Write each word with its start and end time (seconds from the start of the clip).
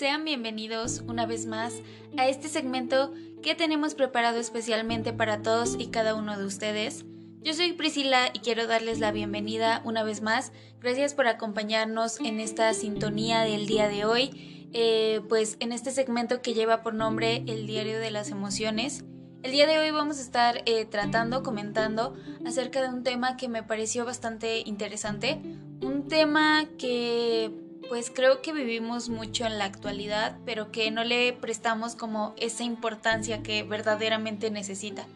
sean 0.00 0.24
bienvenidos 0.24 1.02
una 1.08 1.26
vez 1.26 1.44
más 1.44 1.74
a 2.16 2.26
este 2.26 2.48
segmento 2.48 3.12
que 3.42 3.54
tenemos 3.54 3.94
preparado 3.94 4.40
especialmente 4.40 5.12
para 5.12 5.42
todos 5.42 5.76
y 5.78 5.88
cada 5.88 6.14
uno 6.14 6.38
de 6.38 6.46
ustedes. 6.46 7.04
Yo 7.42 7.52
soy 7.52 7.74
Priscila 7.74 8.30
y 8.32 8.38
quiero 8.38 8.66
darles 8.66 8.98
la 8.98 9.12
bienvenida 9.12 9.82
una 9.84 10.02
vez 10.02 10.22
más. 10.22 10.52
Gracias 10.80 11.12
por 11.12 11.26
acompañarnos 11.26 12.18
en 12.20 12.40
esta 12.40 12.72
sintonía 12.72 13.42
del 13.42 13.66
día 13.66 13.88
de 13.88 14.06
hoy, 14.06 14.70
eh, 14.72 15.20
pues 15.28 15.58
en 15.60 15.70
este 15.70 15.90
segmento 15.90 16.40
que 16.40 16.54
lleva 16.54 16.82
por 16.82 16.94
nombre 16.94 17.44
El 17.46 17.66
Diario 17.66 17.98
de 17.98 18.10
las 18.10 18.30
Emociones. 18.30 19.04
El 19.42 19.52
día 19.52 19.66
de 19.66 19.80
hoy 19.80 19.90
vamos 19.90 20.16
a 20.16 20.22
estar 20.22 20.62
eh, 20.64 20.86
tratando, 20.86 21.42
comentando 21.42 22.16
acerca 22.46 22.80
de 22.80 22.88
un 22.88 23.02
tema 23.02 23.36
que 23.36 23.50
me 23.50 23.62
pareció 23.62 24.06
bastante 24.06 24.62
interesante, 24.64 25.42
un 25.82 26.08
tema 26.08 26.64
que 26.78 27.68
pues 27.90 28.12
creo 28.14 28.40
que 28.40 28.52
vivimos 28.52 29.08
mucho 29.08 29.44
en 29.46 29.58
la 29.58 29.64
actualidad, 29.64 30.38
pero 30.46 30.70
que 30.70 30.92
no 30.92 31.02
le 31.02 31.32
prestamos 31.32 31.96
como 31.96 32.34
esa 32.36 32.62
importancia 32.62 33.42
que 33.42 33.64
verdaderamente 33.64 34.52
necesita. 34.52 35.06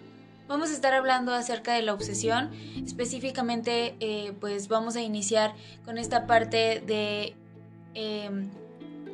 Vamos 0.49 0.71
a 0.71 0.73
estar 0.73 0.93
hablando 0.93 1.33
acerca 1.33 1.75
de 1.75 1.83
la 1.83 1.95
obsesión, 1.95 2.51
específicamente 2.85 3.95
eh, 4.01 4.33
pues 4.41 4.67
vamos 4.67 4.97
a 4.97 5.03
iniciar 5.03 5.55
con 5.85 5.99
esta 5.99 6.27
parte 6.27 6.83
de 6.85 7.37
em, 7.95 8.51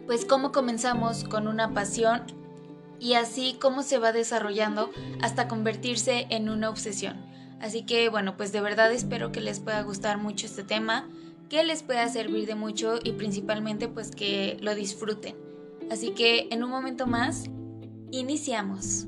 pues 0.06 0.24
cómo 0.24 0.52
comenzamos 0.52 1.24
con 1.24 1.46
una 1.46 1.74
pasión 1.74 2.22
y 2.98 3.12
así 3.12 3.58
cómo 3.60 3.82
se 3.82 3.98
va 3.98 4.12
desarrollando 4.12 4.90
hasta 5.20 5.48
convertirse 5.48 6.26
en 6.30 6.48
una 6.48 6.70
obsesión. 6.70 7.18
Así 7.60 7.82
que 7.82 8.08
bueno, 8.08 8.38
pues 8.38 8.52
de 8.52 8.62
verdad 8.62 8.90
espero 8.90 9.32
que 9.32 9.42
les 9.42 9.60
pueda 9.60 9.82
gustar 9.82 10.16
mucho 10.16 10.46
este 10.46 10.62
tema, 10.62 11.06
que 11.50 11.64
les 11.64 11.82
pueda 11.82 12.08
servir 12.08 12.46
de 12.46 12.54
mucho 12.54 12.98
y 13.02 13.12
principalmente 13.12 13.88
pues 13.88 14.12
que 14.12 14.56
lo 14.60 14.74
disfruten. 14.74 15.36
Así 15.90 16.12
que 16.12 16.46
en 16.50 16.62
un 16.62 16.70
momento 16.70 17.06
más, 17.06 17.44
iniciamos. 18.12 19.06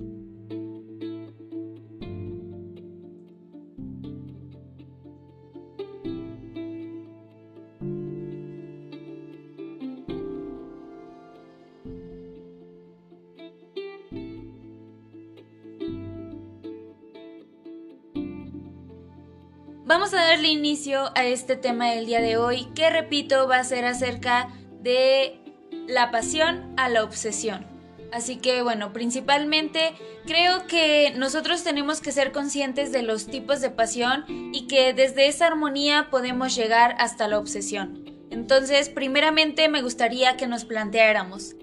Vamos 19.93 20.15
a 20.15 20.25
darle 20.25 20.49
inicio 20.49 21.11
a 21.15 21.27
este 21.27 21.55
tema 21.55 21.91
del 21.91 22.07
día 22.07 22.23
de 22.23 22.39
hoy, 22.39 22.65
que 22.75 22.89
repito 22.89 23.47
va 23.47 23.59
a 23.59 23.65
ser 23.65 23.85
acerca 23.85 24.49
de 24.81 25.39
la 25.87 26.11
pasión 26.11 26.73
a 26.79 26.89
la 26.89 27.05
obsesión. 27.05 27.67
Así 28.11 28.37
que 28.37 28.63
bueno, 28.63 28.95
principalmente 28.95 29.93
creo 30.25 30.67
que 30.67 31.13
nosotros 31.19 31.63
tenemos 31.63 32.01
que 32.01 32.11
ser 32.11 32.33
conscientes 32.33 32.91
de 32.91 33.03
los 33.03 33.27
tipos 33.27 33.61
de 33.61 33.69
pasión 33.69 34.25
y 34.29 34.67
que 34.67 34.95
desde 34.95 35.27
esa 35.27 35.49
armonía 35.49 36.09
podemos 36.11 36.57
llegar 36.57 36.97
hasta 36.99 37.29
la 37.29 37.39
obsesión. 37.39 38.03
Entonces, 38.31 38.89
primeramente 38.89 39.69
me 39.69 39.83
gustaría 39.83 40.39
que 40.39 40.47
nos 40.47 40.65
planteáramos, 40.65 41.55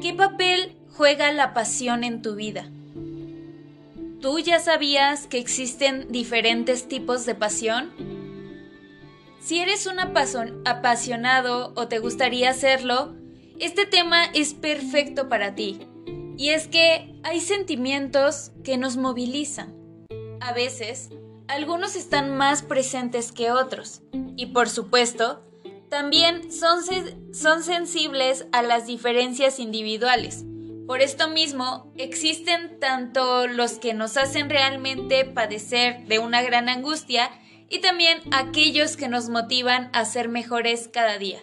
¿qué 0.00 0.14
papel 0.14 0.76
juega 0.92 1.32
la 1.32 1.52
pasión 1.52 2.04
en 2.04 2.22
tu 2.22 2.36
vida? 2.36 2.70
¿Tú 4.20 4.38
ya 4.38 4.58
sabías 4.58 5.26
que 5.26 5.38
existen 5.38 6.12
diferentes 6.12 6.88
tipos 6.88 7.24
de 7.24 7.34
pasión? 7.34 7.90
Si 9.40 9.60
eres 9.60 9.86
un 9.86 9.98
apasionado 9.98 11.72
o 11.74 11.88
te 11.88 12.00
gustaría 12.00 12.50
hacerlo, 12.50 13.14
este 13.58 13.86
tema 13.86 14.26
es 14.26 14.52
perfecto 14.52 15.30
para 15.30 15.54
ti. 15.54 15.88
Y 16.36 16.50
es 16.50 16.68
que 16.68 17.18
hay 17.22 17.40
sentimientos 17.40 18.52
que 18.62 18.76
nos 18.76 18.98
movilizan. 18.98 19.74
A 20.40 20.52
veces, 20.52 21.08
algunos 21.48 21.96
están 21.96 22.36
más 22.36 22.62
presentes 22.62 23.32
que 23.32 23.50
otros. 23.50 24.02
Y 24.36 24.46
por 24.46 24.68
supuesto, 24.68 25.42
también 25.88 26.52
son, 26.52 26.80
son 27.32 27.62
sensibles 27.62 28.46
a 28.52 28.60
las 28.60 28.86
diferencias 28.86 29.58
individuales. 29.58 30.44
Por 30.90 31.02
esto 31.02 31.28
mismo, 31.28 31.92
existen 31.96 32.80
tanto 32.80 33.46
los 33.46 33.74
que 33.74 33.94
nos 33.94 34.16
hacen 34.16 34.50
realmente 34.50 35.24
padecer 35.24 36.04
de 36.08 36.18
una 36.18 36.42
gran 36.42 36.68
angustia 36.68 37.30
y 37.68 37.78
también 37.78 38.18
aquellos 38.32 38.96
que 38.96 39.06
nos 39.06 39.28
motivan 39.28 39.88
a 39.92 40.04
ser 40.04 40.28
mejores 40.28 40.90
cada 40.92 41.16
día. 41.16 41.38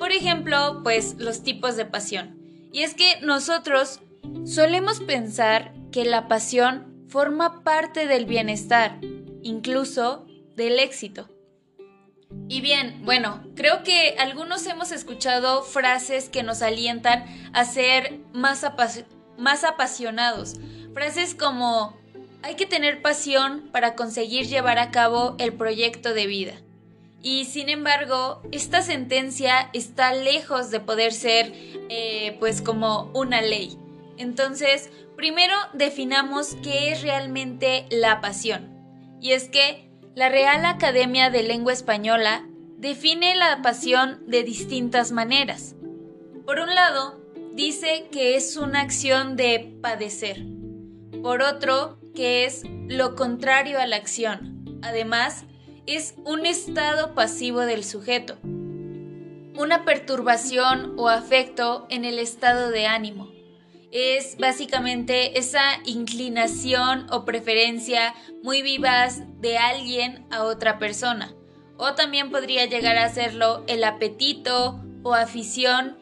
Por 0.00 0.10
ejemplo, 0.10 0.80
pues 0.82 1.14
los 1.18 1.44
tipos 1.44 1.76
de 1.76 1.84
pasión. 1.84 2.36
Y 2.72 2.82
es 2.82 2.94
que 2.94 3.20
nosotros 3.22 4.00
solemos 4.44 4.98
pensar 4.98 5.72
que 5.92 6.04
la 6.04 6.26
pasión 6.26 7.06
forma 7.06 7.62
parte 7.62 8.08
del 8.08 8.26
bienestar, 8.26 8.98
incluso 9.44 10.26
del 10.56 10.80
éxito. 10.80 11.28
Y 12.52 12.60
bien, 12.60 13.00
bueno, 13.02 13.42
creo 13.56 13.82
que 13.82 14.14
algunos 14.18 14.66
hemos 14.66 14.92
escuchado 14.92 15.62
frases 15.62 16.28
que 16.28 16.42
nos 16.42 16.60
alientan 16.60 17.24
a 17.54 17.64
ser 17.64 18.18
más, 18.34 18.62
apasionados. 19.64 20.56
Frases 20.92 21.34
como, 21.34 21.96
hay 22.42 22.56
que 22.56 22.66
tener 22.66 23.00
pasión 23.00 23.70
para 23.72 23.94
conseguir 23.94 24.48
llevar 24.48 24.78
a 24.78 24.90
cabo 24.90 25.34
el 25.38 25.54
proyecto 25.54 26.12
de 26.12 26.26
vida. 26.26 26.52
Y 27.22 27.46
sin 27.46 27.70
embargo, 27.70 28.42
esta 28.52 28.82
sentencia 28.82 29.70
está 29.72 30.12
lejos 30.12 30.70
de 30.70 30.80
poder 30.80 31.14
ser 31.14 31.54
eh, 31.88 32.36
pues 32.38 32.60
como 32.60 33.10
una 33.14 33.40
ley. 33.40 33.78
Entonces, 34.18 34.90
primero 35.16 35.54
definamos 35.72 36.54
qué 36.62 36.92
es 36.92 37.00
realmente 37.00 37.86
la 37.88 38.20
pasión. 38.20 38.68
Y 39.22 39.32
es 39.32 39.48
que 39.48 39.90
la 40.14 40.28
Real 40.28 40.66
Academia 40.66 41.30
de 41.30 41.42
Lengua 41.42 41.72
Española 41.72 42.46
define 42.76 43.34
la 43.34 43.62
pasión 43.62 44.22
de 44.26 44.42
distintas 44.42 45.10
maneras. 45.10 45.74
Por 46.44 46.58
un 46.58 46.74
lado, 46.74 47.18
dice 47.54 48.08
que 48.12 48.36
es 48.36 48.56
una 48.56 48.82
acción 48.82 49.36
de 49.36 49.74
padecer. 49.80 50.44
Por 51.22 51.40
otro, 51.40 51.98
que 52.14 52.44
es 52.44 52.62
lo 52.88 53.14
contrario 53.14 53.80
a 53.80 53.86
la 53.86 53.96
acción. 53.96 54.80
Además, 54.82 55.44
es 55.86 56.14
un 56.24 56.44
estado 56.44 57.14
pasivo 57.14 57.60
del 57.60 57.82
sujeto. 57.82 58.36
Una 59.56 59.84
perturbación 59.84 60.94
o 60.98 61.08
afecto 61.08 61.86
en 61.88 62.04
el 62.04 62.18
estado 62.18 62.70
de 62.70 62.86
ánimo 62.86 63.31
es 63.92 64.38
básicamente 64.38 65.38
esa 65.38 65.62
inclinación 65.84 67.06
o 67.10 67.24
preferencia 67.24 68.14
muy 68.42 68.62
vivaz 68.62 69.20
de 69.40 69.58
alguien 69.58 70.26
a 70.30 70.44
otra 70.44 70.78
persona. 70.78 71.34
O 71.76 71.94
también 71.94 72.30
podría 72.30 72.64
llegar 72.64 72.96
a 72.96 73.12
serlo 73.12 73.64
el 73.66 73.84
apetito 73.84 74.82
o 75.02 75.14
afición 75.14 75.98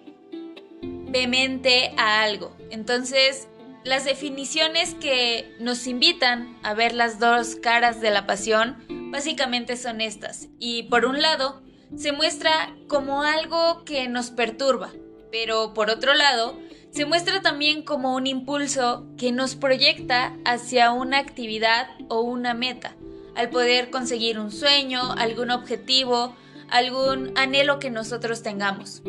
vehemente 0.83 1.93
a 1.97 2.23
algo. 2.23 2.57
Entonces, 2.71 3.49
las 3.83 4.05
definiciones 4.05 4.95
que 4.95 5.57
nos 5.59 5.87
invitan 5.87 6.59
a 6.63 6.75
ver 6.75 6.95
las 6.95 7.19
dos 7.19 7.57
caras 7.57 8.01
de 8.01 8.11
la 8.11 8.27
pasión 8.27 8.77
básicamente 9.11 9.77
son 9.77 10.01
estas. 10.01 10.49
Y 10.61 10.85
por 10.85 11.07
un 11.07 11.21
lado, 11.21 11.63
se 11.97 12.13
muestra 12.13 12.77
como 12.89 13.23
algo 13.23 13.85
que 13.85 14.07
nos 14.07 14.31
perturba, 14.31 14.91
pero 15.33 15.75
por 15.75 15.91
otro 15.91 16.15
lado, 16.15 16.57
se 16.91 17.05
muestra 17.05 17.41
también 17.41 17.83
como 17.83 18.15
un 18.15 18.27
impulso 18.27 19.07
que 19.17 19.33
nos 19.33 19.55
proyecta 19.55 20.37
hacia 20.45 20.93
una 20.93 21.19
actividad 21.19 21.89
o 22.09 22.21
una 22.21 22.53
meta, 22.55 22.97
al 23.37 23.51
poder 23.51 23.91
conseguir 23.91 24.39
un 24.39 24.51
sueño, 24.51 25.13
algún 25.13 25.51
objetivo, 25.51 26.35
algún 26.69 27.33
anhelo 27.37 27.79
que 27.79 27.91
nosotros 27.91 28.43
tengamos. 28.43 29.03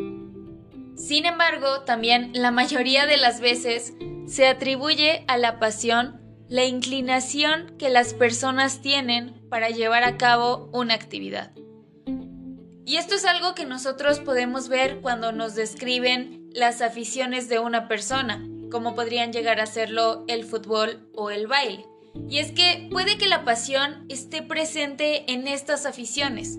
Sin 0.96 1.26
embargo, 1.26 1.82
también 1.82 2.32
la 2.34 2.52
mayoría 2.52 3.08
de 3.08 3.18
las 3.18 3.42
veces 3.42 3.94
se 4.28 4.48
atribuye 4.48 5.26
a 5.28 5.38
la 5.38 5.60
pasión 5.60 6.22
la 6.48 6.66
inclinación 6.66 7.76
que 7.80 7.90
las 7.90 8.14
personas 8.14 8.82
tienen 8.82 9.42
para 9.50 9.70
llevar 9.70 10.04
a 10.04 10.18
cabo 10.18 10.70
una 10.74 10.94
actividad. 10.94 11.54
Y 12.86 12.98
esto 12.98 13.16
es 13.16 13.26
algo 13.26 13.56
que 13.56 13.66
nosotros 13.66 14.20
podemos 14.20 14.68
ver 14.68 15.00
cuando 15.00 15.32
nos 15.32 15.56
describen 15.56 16.41
las 16.54 16.82
aficiones 16.82 17.50
de 17.50 17.60
una 17.60 17.88
persona, 17.88 18.46
como 18.72 18.96
podrían 18.96 19.32
llegar 19.32 19.60
a 19.60 19.66
serlo 19.66 20.24
el 20.28 20.44
fútbol 20.44 21.10
o 21.16 21.30
el 21.30 21.48
baile. 21.48 21.86
Y 22.30 22.40
es 22.40 22.52
que 22.52 22.88
puede 22.92 23.18
que 23.18 23.28
la 23.28 23.46
pasión 23.46 24.06
esté 24.10 24.42
presente 24.42 25.32
en 25.32 25.48
estas 25.48 25.86
aficiones. 25.86 26.58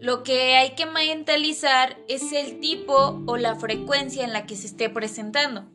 Lo 0.00 0.22
que 0.22 0.54
hay 0.54 0.74
que 0.74 0.86
mentalizar 0.86 1.96
es 2.08 2.32
el 2.32 2.60
tipo 2.60 3.22
o 3.26 3.36
la 3.36 3.56
frecuencia 3.56 4.24
en 4.24 4.32
la 4.32 4.46
que 4.46 4.56
se 4.56 4.66
esté 4.66 4.88
presentando. 4.88 5.66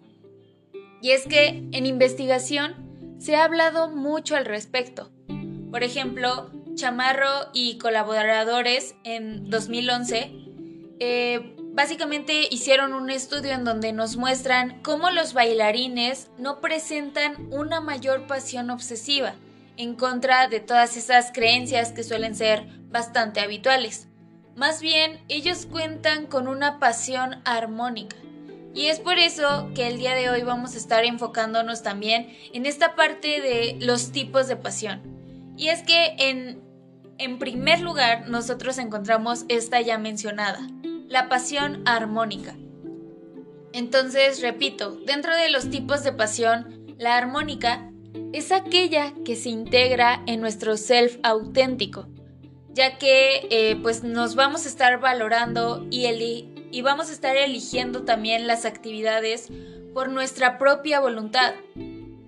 Y 1.02 1.12
es 1.12 1.28
que 1.28 1.68
en 1.72 1.86
investigación 1.86 3.18
se 3.20 3.36
ha 3.36 3.44
hablado 3.44 3.90
mucho 3.90 4.36
al 4.36 4.46
respecto. 4.46 5.12
Por 5.72 5.84
ejemplo, 5.84 6.52
Chamarro 6.76 7.50
y 7.54 7.78
colaboradores 7.78 8.96
en 9.04 9.50
2011 9.50 10.32
eh, 11.00 11.56
básicamente 11.74 12.48
hicieron 12.52 12.94
un 12.94 13.10
estudio 13.10 13.52
en 13.52 13.64
donde 13.64 13.94
nos 13.94 14.18
muestran 14.18 14.82
cómo 14.82 15.10
los 15.10 15.34
bailarines 15.34 16.30
no 16.38 16.60
presentan 16.60 17.48
una 17.52 17.82
mayor 17.82 18.28
pasión 18.28 18.70
obsesiva 18.70 19.36
en 19.78 19.96
contra 19.96 20.48
de 20.48 20.60
todas 20.60 20.98
esas 20.98 21.32
creencias 21.32 21.92
que 21.92 22.04
suelen 22.04 22.36
ser 22.36 22.66
bastante 22.90 23.40
habituales. 23.40 24.08
Más 24.56 24.82
bien, 24.82 25.24
ellos 25.30 25.66
cuentan 25.66 26.28
con 26.28 26.48
una 26.48 26.78
pasión 26.78 27.42
armónica. 27.46 28.18
Y 28.74 28.88
es 28.88 29.00
por 29.00 29.18
eso 29.18 29.70
que 29.74 29.88
el 29.88 29.98
día 29.98 30.14
de 30.14 30.30
hoy 30.30 30.44
vamos 30.44 30.76
a 30.76 30.78
estar 30.78 31.04
enfocándonos 31.04 31.84
también 31.84 32.30
en 32.54 32.66
esta 32.66 32.96
parte 32.96 33.42
de 33.42 33.78
los 33.82 34.12
tipos 34.12 34.48
de 34.48 34.56
pasión. 34.56 35.02
Y 35.58 35.70
es 35.70 35.84
que 35.84 36.16
en, 36.18 36.62
en 37.18 37.40
primer 37.40 37.82
lugar 37.82 38.30
nosotros 38.30 38.78
encontramos 38.78 39.46
esta 39.50 39.82
ya 39.82 39.98
mencionada, 39.98 40.60
la 41.12 41.28
pasión 41.28 41.82
armónica. 41.86 42.56
Entonces, 43.74 44.42
repito, 44.42 44.92
dentro 45.06 45.36
de 45.36 45.50
los 45.50 45.70
tipos 45.70 46.06
de 46.06 46.14
pasión, 46.14 46.96
la 46.98 47.18
armónica 47.18 47.92
es 48.32 48.54
aquella 48.54 49.14
que 49.26 49.36
se 49.36 49.50
integra 49.50 50.24
en 50.26 50.40
nuestro 50.40 50.78
self 50.78 51.18
auténtico, 51.22 52.08
ya 52.70 52.98
que 52.98 53.46
eh, 53.50 53.78
pues 53.82 54.06
nos 54.06 54.36
vamos 54.36 54.66
a 54.66 54.70
estar 54.70 55.02
valorando 55.02 55.86
y, 55.92 56.06
y 56.72 56.82
vamos 56.82 57.10
a 57.10 57.14
estar 57.14 57.36
eligiendo 57.36 58.04
también 58.04 58.48
las 58.48 58.64
actividades 58.64 59.50
por 59.94 60.10
nuestra 60.10 60.58
propia 60.58 61.02
voluntad. 61.02 61.56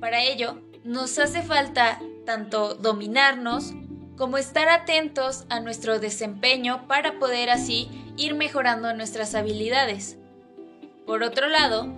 Para 0.01 0.23
ello, 0.23 0.61
nos 0.83 1.17
hace 1.19 1.41
falta 1.41 2.01
tanto 2.25 2.75
dominarnos 2.75 3.73
como 4.17 4.37
estar 4.37 4.69
atentos 4.69 5.45
a 5.49 5.59
nuestro 5.59 5.99
desempeño 5.99 6.87
para 6.87 7.19
poder 7.19 7.49
así 7.49 7.89
ir 8.17 8.35
mejorando 8.35 8.93
nuestras 8.93 9.35
habilidades. 9.35 10.17
Por 11.05 11.23
otro 11.23 11.47
lado, 11.47 11.93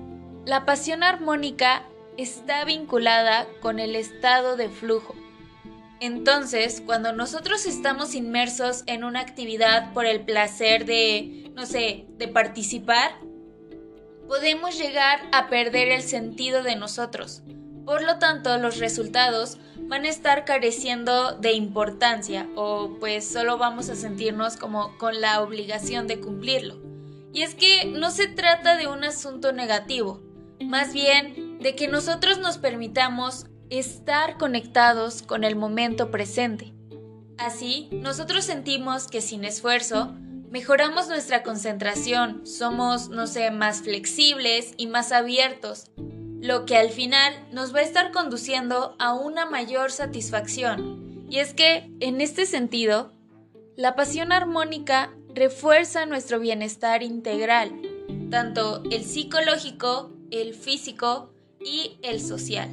la 0.46 0.66
pasión 0.66 1.04
armónica 1.04 1.84
está 2.18 2.64
vinculada 2.66 3.48
con 3.62 3.80
el 3.80 3.96
estado 3.96 4.56
de 4.56 4.70
flujo. 4.70 5.16
Entonces, 6.00 6.82
cuando 6.86 7.14
nosotros 7.14 7.66
estamos 7.66 8.16
inmersos 8.16 8.84
en 8.86 9.04
una 9.04 9.22
actividad 9.22 9.94
por 9.94 10.06
el 10.06 10.22
placer 10.22 10.86
de, 10.86 11.52
no 11.56 11.66
sé, 11.66 12.06
de 12.18 12.28
participar, 12.28 13.18
podemos 14.28 14.78
llegar 14.78 15.20
a 15.32 15.50
perder 15.50 15.90
el 15.90 16.02
sentido 16.02 16.64
de 16.64 16.76
nosotros. 16.76 17.44
Por 17.86 18.04
lo 18.04 18.18
tanto, 18.18 18.58
los 18.58 18.80
resultados 18.80 19.58
van 19.88 20.06
a 20.06 20.10
estar 20.10 20.46
careciendo 20.46 21.34
de 21.34 21.54
importancia 21.54 22.50
o 22.56 22.98
pues 23.00 23.28
solo 23.28 23.58
vamos 23.58 23.90
a 23.90 23.96
sentirnos 23.96 24.58
como 24.58 24.98
con 24.98 25.22
la 25.22 25.42
obligación 25.42 26.08
de 26.08 26.20
cumplirlo. 26.20 26.82
Y 27.34 27.44
es 27.44 27.54
que 27.54 27.86
no 27.86 28.12
se 28.12 28.28
trata 28.28 28.78
de 28.78 28.88
un 28.88 29.04
asunto 29.04 29.52
negativo, 29.52 30.22
más 30.64 30.94
bien 30.94 31.60
de 31.60 31.76
que 31.76 31.88
nosotros 31.88 32.40
nos 32.40 32.58
permitamos 32.58 33.48
estar 33.70 34.38
conectados 34.38 35.22
con 35.22 35.44
el 35.44 35.56
momento 35.56 36.12
presente. 36.12 36.74
Así, 37.38 37.90
nosotros 37.92 38.46
sentimos 38.46 39.08
que 39.08 39.22
sin 39.22 39.44
esfuerzo, 39.44 40.14
mejoramos 40.50 41.10
nuestra 41.10 41.44
concentración, 41.44 42.48
somos, 42.48 43.10
no 43.10 43.28
sé, 43.28 43.52
más 43.52 43.82
flexibles 43.82 44.74
y 44.78 44.88
más 44.88 45.12
abiertos, 45.12 45.92
lo 46.46 46.68
que 46.68 46.78
al 46.78 46.92
final 46.92 47.34
nos 47.52 47.74
va 47.74 47.80
a 47.80 47.84
estar 47.84 48.12
conduciendo 48.12 48.96
a 49.00 49.16
una 49.16 49.48
mayor 49.48 49.92
satisfacción. 49.92 51.26
Y 51.28 51.40
es 51.40 51.56
que, 51.56 51.90
en 52.00 52.22
este 52.22 52.46
sentido, 52.46 53.12
la 53.76 53.96
pasión 53.96 54.32
armónica 54.32 55.12
refuerza 55.34 56.06
nuestro 56.06 56.40
bienestar 56.40 57.02
integral, 57.02 57.72
tanto 58.30 58.84
el 58.92 59.04
psicológico, 59.04 60.12
el 60.30 60.54
físico 60.54 61.34
y 61.60 61.98
el 62.04 62.22
social. 62.22 62.70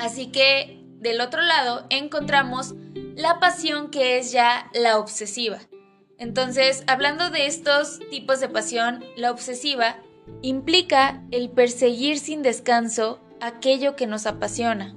Así 0.00 0.32
que, 0.32 0.82
del 0.98 1.20
otro 1.20 1.42
lado, 1.42 1.86
encontramos 1.88 2.74
la 3.14 3.38
pasión 3.38 3.92
que 3.92 4.18
es 4.18 4.32
ya 4.32 4.68
la 4.74 4.98
obsesiva. 4.98 5.60
Entonces, 6.18 6.82
hablando 6.88 7.30
de 7.30 7.46
estos 7.46 8.00
tipos 8.10 8.40
de 8.40 8.48
pasión, 8.48 9.04
la 9.16 9.30
obsesiva 9.30 9.98
implica 10.42 11.22
el 11.30 11.50
perseguir 11.50 12.18
sin 12.18 12.42
descanso 12.42 13.20
aquello 13.40 13.96
que 13.96 14.06
nos 14.06 14.26
apasiona. 14.26 14.96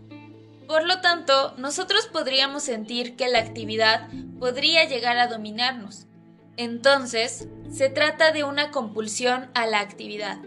Por 0.68 0.86
lo 0.86 1.02
tanto, 1.02 1.54
nosotros 1.58 2.08
podríamos 2.08 2.64
sentir 2.64 3.16
que 3.16 3.28
la 3.28 3.40
actividad 3.40 4.10
podría 4.40 4.86
llegar 4.86 5.18
a 5.18 5.28
dominarnos. 5.28 6.08
Entonces, 6.58 7.48
se 7.72 7.90
trata 7.90 8.32
de 8.32 8.44
una 8.44 8.72
compulsión 8.72 9.50
a 9.54 9.66
la 9.66 9.80
actividad. 9.80 10.38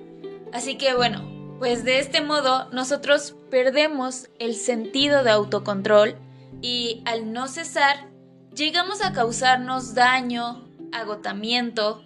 Así 0.53 0.79
que 0.79 0.95
bueno, 0.95 1.37
pues 1.59 1.85
de 1.85 1.99
este 1.99 2.21
modo 2.21 2.69
nosotros 2.71 3.35
perdemos 3.51 4.29
el 4.39 4.55
sentido 4.55 5.25
de 5.25 5.31
autocontrol 5.31 6.17
y 6.63 7.03
al 7.05 7.33
no 7.33 7.49
cesar, 7.49 8.09
llegamos 8.55 9.03
a 9.03 9.13
causarnos 9.13 9.95
daño, 9.95 10.67
agotamiento, 10.93 12.03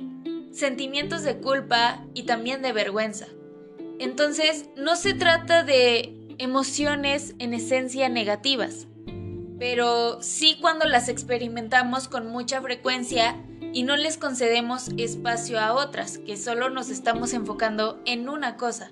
sentimientos 0.52 1.22
de 1.22 1.38
culpa 1.38 2.04
y 2.14 2.24
también 2.24 2.62
de 2.62 2.72
vergüenza. 2.72 3.26
Entonces, 3.98 4.68
no 4.76 4.96
se 4.96 5.14
trata 5.14 5.62
de 5.62 6.34
emociones 6.38 7.34
en 7.38 7.52
esencia 7.54 8.08
negativas, 8.08 8.86
pero 9.58 10.22
sí 10.22 10.56
cuando 10.60 10.86
las 10.86 11.08
experimentamos 11.08 12.08
con 12.08 12.26
mucha 12.28 12.62
frecuencia 12.62 13.36
y 13.72 13.82
no 13.82 13.96
les 13.96 14.16
concedemos 14.16 14.88
espacio 14.96 15.60
a 15.60 15.74
otras, 15.74 16.18
que 16.18 16.36
solo 16.36 16.70
nos 16.70 16.88
estamos 16.88 17.34
enfocando 17.34 18.00
en 18.06 18.28
una 18.28 18.56
cosa. 18.56 18.88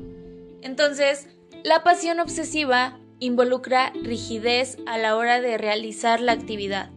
Entonces, 0.61 1.29
la 1.65 1.83
pasión 1.83 2.21
obsesiva 2.21 2.99
involucra 3.19 3.93
rigidez 4.03 4.77
a 4.87 4.99
la 4.99 5.17
hora 5.17 5.41
de 5.41 5.59
realizar 5.59 6.21
la 6.21 6.33
actividad. 6.33 6.91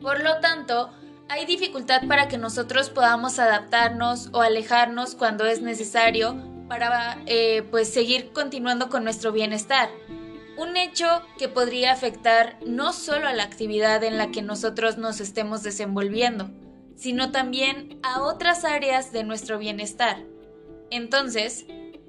Por 0.00 0.22
lo 0.22 0.38
tanto, 0.38 0.90
hay 1.28 1.44
dificultad 1.44 2.02
para 2.08 2.28
que 2.28 2.38
nosotros 2.38 2.88
podamos 2.88 3.38
adaptarnos 3.38 4.30
o 4.32 4.40
alejarnos 4.40 5.14
cuando 5.14 5.44
es 5.44 5.60
necesario 5.60 6.36
para 6.68 7.22
eh, 7.26 7.62
pues 7.70 7.88
seguir 7.92 8.32
continuando 8.32 8.88
con 8.88 9.04
nuestro 9.04 9.30
bienestar. 9.30 9.90
Un 10.56 10.76
hecho 10.76 11.06
que 11.38 11.48
podría 11.48 11.92
afectar 11.92 12.56
no 12.66 12.92
solo 12.92 13.28
a 13.28 13.34
la 13.34 13.44
actividad 13.44 14.02
en 14.04 14.16
la 14.16 14.30
que 14.30 14.42
nosotros 14.42 14.96
nos 14.96 15.20
estemos 15.20 15.62
desenvolviendo, 15.62 16.50
sino 16.96 17.30
también 17.30 18.00
a 18.02 18.22
otras 18.22 18.64
áreas 18.64 19.12
de 19.12 19.22
nuestro 19.22 19.58
bienestar. 19.58 20.24
Entonces, 20.90 21.66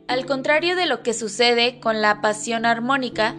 al 0.08 0.26
contrario 0.26 0.76
de 0.76 0.88
lo 0.88 1.04
que 1.04 1.14
sucede 1.14 1.80
con 1.80 2.02
la 2.02 2.22
pasión 2.22 2.66
armónica, 2.66 3.36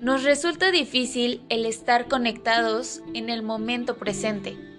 nos 0.00 0.22
resulta 0.22 0.70
difícil 0.70 1.42
el 1.50 1.66
estar 1.66 2.08
conectados 2.08 3.02
en 3.12 3.28
el 3.28 3.42
momento 3.42 3.98
presente 3.98 4.69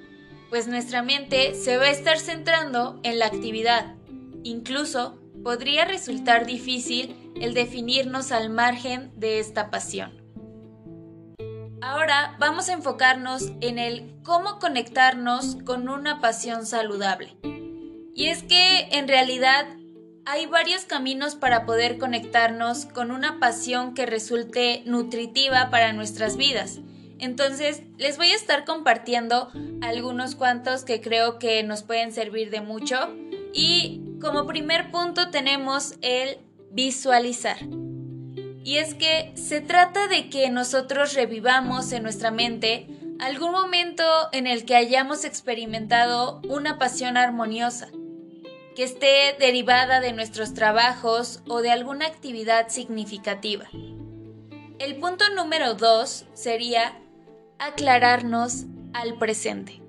pues 0.51 0.67
nuestra 0.67 1.01
mente 1.01 1.55
se 1.55 1.77
va 1.77 1.85
a 1.85 1.91
estar 1.91 2.19
centrando 2.19 2.99
en 3.03 3.19
la 3.19 3.25
actividad. 3.27 3.95
Incluso 4.43 5.17
podría 5.45 5.85
resultar 5.85 6.45
difícil 6.45 7.31
el 7.39 7.53
definirnos 7.53 8.33
al 8.33 8.49
margen 8.49 9.13
de 9.15 9.39
esta 9.39 9.71
pasión. 9.71 10.11
Ahora 11.81 12.35
vamos 12.37 12.67
a 12.67 12.73
enfocarnos 12.73 13.53
en 13.61 13.79
el 13.79 14.13
cómo 14.23 14.59
conectarnos 14.59 15.55
con 15.65 15.87
una 15.87 16.19
pasión 16.19 16.65
saludable. 16.65 17.37
Y 18.13 18.25
es 18.25 18.43
que 18.43 18.89
en 18.91 19.07
realidad 19.07 19.67
hay 20.25 20.47
varios 20.47 20.83
caminos 20.83 21.35
para 21.35 21.65
poder 21.65 21.97
conectarnos 21.97 22.85
con 22.87 23.11
una 23.11 23.39
pasión 23.39 23.93
que 23.93 24.05
resulte 24.05 24.83
nutritiva 24.85 25.69
para 25.69 25.93
nuestras 25.93 26.35
vidas 26.35 26.81
entonces, 27.21 27.83
les 27.97 28.17
voy 28.17 28.31
a 28.31 28.35
estar 28.35 28.65
compartiendo 28.65 29.51
algunos 29.81 30.35
cuantos 30.35 30.83
que 30.83 31.01
creo 31.01 31.37
que 31.37 31.61
nos 31.61 31.83
pueden 31.83 32.11
servir 32.11 32.49
de 32.49 32.61
mucho. 32.61 33.15
Y 33.53 34.01
como 34.19 34.47
primer 34.47 34.89
punto 34.89 35.29
tenemos 35.29 35.95
el 36.01 36.39
visualizar. 36.71 37.57
Y 38.63 38.77
es 38.77 38.95
que 38.95 39.31
se 39.35 39.61
trata 39.61 40.07
de 40.07 40.29
que 40.29 40.49
nosotros 40.49 41.13
revivamos 41.13 41.91
en 41.91 42.01
nuestra 42.01 42.31
mente 42.31 42.87
algún 43.19 43.51
momento 43.51 44.03
en 44.31 44.47
el 44.47 44.65
que 44.65 44.75
hayamos 44.75 45.23
experimentado 45.23 46.41
una 46.49 46.79
pasión 46.79 47.17
armoniosa, 47.17 47.89
que 48.75 48.83
esté 48.83 49.35
derivada 49.39 49.99
de 49.99 50.11
nuestros 50.13 50.55
trabajos 50.55 51.43
o 51.47 51.61
de 51.61 51.69
alguna 51.69 52.07
actividad 52.07 52.69
significativa. 52.69 53.67
El 54.79 54.95
punto 54.95 55.25
número 55.35 55.75
dos 55.75 56.25
sería 56.33 56.97
aclararnos 57.61 58.65
al 58.91 59.17
presente. 59.19 59.81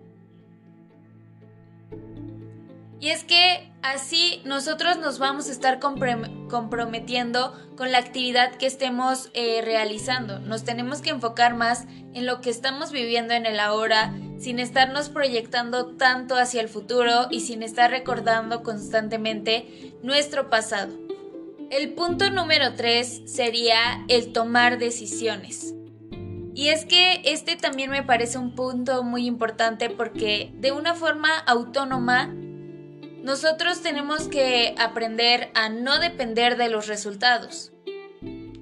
Y 3.01 3.09
es 3.09 3.25
que 3.25 3.73
así 3.83 4.43
nosotros 4.45 4.99
nos 4.99 5.19
vamos 5.19 5.49
a 5.49 5.53
estar 5.53 5.81
comprometiendo 5.81 7.53
con 7.77 7.91
la 7.91 7.99
actividad 7.99 8.55
que 8.57 8.67
estemos 8.67 9.31
eh, 9.35 9.61
realizando. 9.65 10.39
Nos 10.39 10.65
tenemos 10.65 11.01
que 11.01 11.11
enfocar 11.11 11.55
más 11.57 11.87
en 12.15 12.27
lo 12.27 12.41
que 12.43 12.51
estamos 12.51 12.93
viviendo 12.93 13.35
en 13.35 13.47
el 13.47 13.59
ahora, 13.59 14.15
sin 14.39 14.61
estarnos 14.61 15.09
proyectando 15.09 15.97
tanto 15.97 16.37
hacia 16.37 16.61
el 16.61 16.69
futuro 16.69 17.27
y 17.31 17.41
sin 17.41 17.63
estar 17.63 17.91
recordando 17.91 18.63
constantemente 18.63 19.95
nuestro 20.03 20.51
pasado. 20.51 20.93
El 21.71 21.95
punto 21.95 22.31
número 22.31 22.75
3 22.75 23.23
sería 23.25 24.05
el 24.09 24.33
tomar 24.33 24.79
decisiones. 24.79 25.75
Y 26.55 26.69
es 26.69 26.85
que 26.85 27.23
este 27.25 27.57
también 27.57 27.91
me 27.91 28.03
parece 28.03 28.39
un 28.39 28.55
punto 28.55 29.03
muy 29.03 29.27
importante 29.27 29.89
porque 29.89 30.51
de 30.55 30.73
una 30.73 30.95
forma 30.95 31.39
autónoma 31.39 32.35
nosotros 33.23 33.83
tenemos 33.83 34.29
que 34.29 34.75
aprender 34.79 35.51
a 35.55 35.69
no 35.69 35.99
depender 35.99 36.57
de 36.57 36.69
los 36.69 36.89
resultados. 36.89 37.73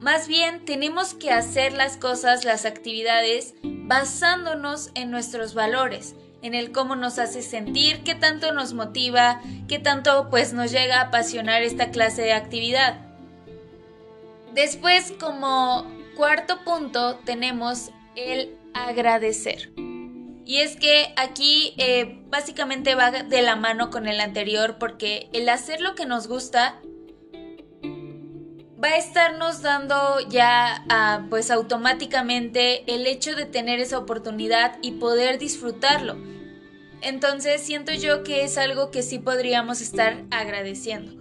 Más 0.00 0.28
bien 0.28 0.64
tenemos 0.64 1.14
que 1.14 1.30
hacer 1.30 1.72
las 1.72 1.96
cosas, 1.96 2.44
las 2.44 2.64
actividades, 2.64 3.54
basándonos 3.62 4.90
en 4.94 5.10
nuestros 5.10 5.54
valores, 5.54 6.14
en 6.42 6.54
el 6.54 6.72
cómo 6.72 6.96
nos 6.96 7.18
hace 7.18 7.42
sentir, 7.42 8.02
qué 8.02 8.14
tanto 8.14 8.52
nos 8.52 8.72
motiva, 8.72 9.42
qué 9.68 9.78
tanto 9.78 10.30
pues 10.30 10.52
nos 10.52 10.70
llega 10.70 11.00
a 11.00 11.04
apasionar 11.06 11.62
esta 11.62 11.90
clase 11.90 12.22
de 12.22 12.32
actividad. 12.32 12.98
Después, 14.54 15.12
como 15.18 15.86
cuarto 16.16 16.64
punto, 16.64 17.16
tenemos 17.24 17.90
el 18.16 18.56
agradecer. 18.74 19.72
Y 20.44 20.58
es 20.58 20.76
que 20.76 21.12
aquí 21.16 21.74
eh, 21.78 22.22
básicamente 22.28 22.94
va 22.94 23.10
de 23.10 23.42
la 23.42 23.56
mano 23.56 23.90
con 23.90 24.08
el 24.08 24.20
anterior 24.20 24.78
porque 24.78 25.28
el 25.32 25.48
hacer 25.48 25.80
lo 25.80 25.94
que 25.94 26.06
nos 26.06 26.26
gusta 26.26 26.80
va 28.82 28.88
a 28.88 28.96
estarnos 28.96 29.62
dando 29.62 30.18
ya 30.28 30.84
ah, 30.88 31.26
pues 31.30 31.50
automáticamente 31.50 32.92
el 32.92 33.06
hecho 33.06 33.36
de 33.36 33.46
tener 33.46 33.78
esa 33.78 33.98
oportunidad 33.98 34.78
y 34.82 34.92
poder 34.92 35.38
disfrutarlo. 35.38 36.16
Entonces 37.02 37.62
siento 37.62 37.92
yo 37.92 38.22
que 38.22 38.44
es 38.44 38.58
algo 38.58 38.90
que 38.90 39.02
sí 39.02 39.18
podríamos 39.18 39.80
estar 39.80 40.24
agradeciendo. 40.30 41.20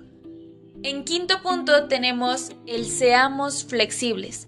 En 0.81 1.03
quinto 1.03 1.41
punto 1.41 1.87
tenemos 1.87 2.51
el 2.65 2.85
seamos 2.85 3.65
flexibles, 3.65 4.47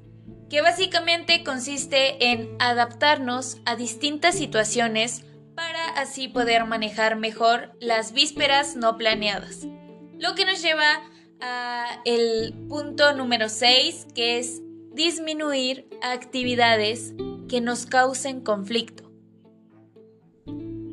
que 0.51 0.61
básicamente 0.61 1.45
consiste 1.45 2.29
en 2.29 2.57
adaptarnos 2.59 3.59
a 3.63 3.77
distintas 3.77 4.37
situaciones 4.37 5.23
para 5.55 5.85
así 5.91 6.27
poder 6.27 6.65
manejar 6.65 7.15
mejor 7.15 7.71
las 7.79 8.11
vísperas 8.11 8.75
no 8.75 8.97
planeadas. 8.97 9.65
Lo 10.19 10.35
que 10.35 10.43
nos 10.43 10.61
lleva 10.61 11.03
a 11.39 12.01
el 12.03 12.53
punto 12.67 13.13
número 13.13 13.47
6, 13.47 14.07
que 14.13 14.39
es 14.39 14.61
disminuir 14.91 15.87
actividades 16.01 17.13
que 17.47 17.61
nos 17.61 17.85
causen 17.85 18.41
conflicto. 18.41 19.00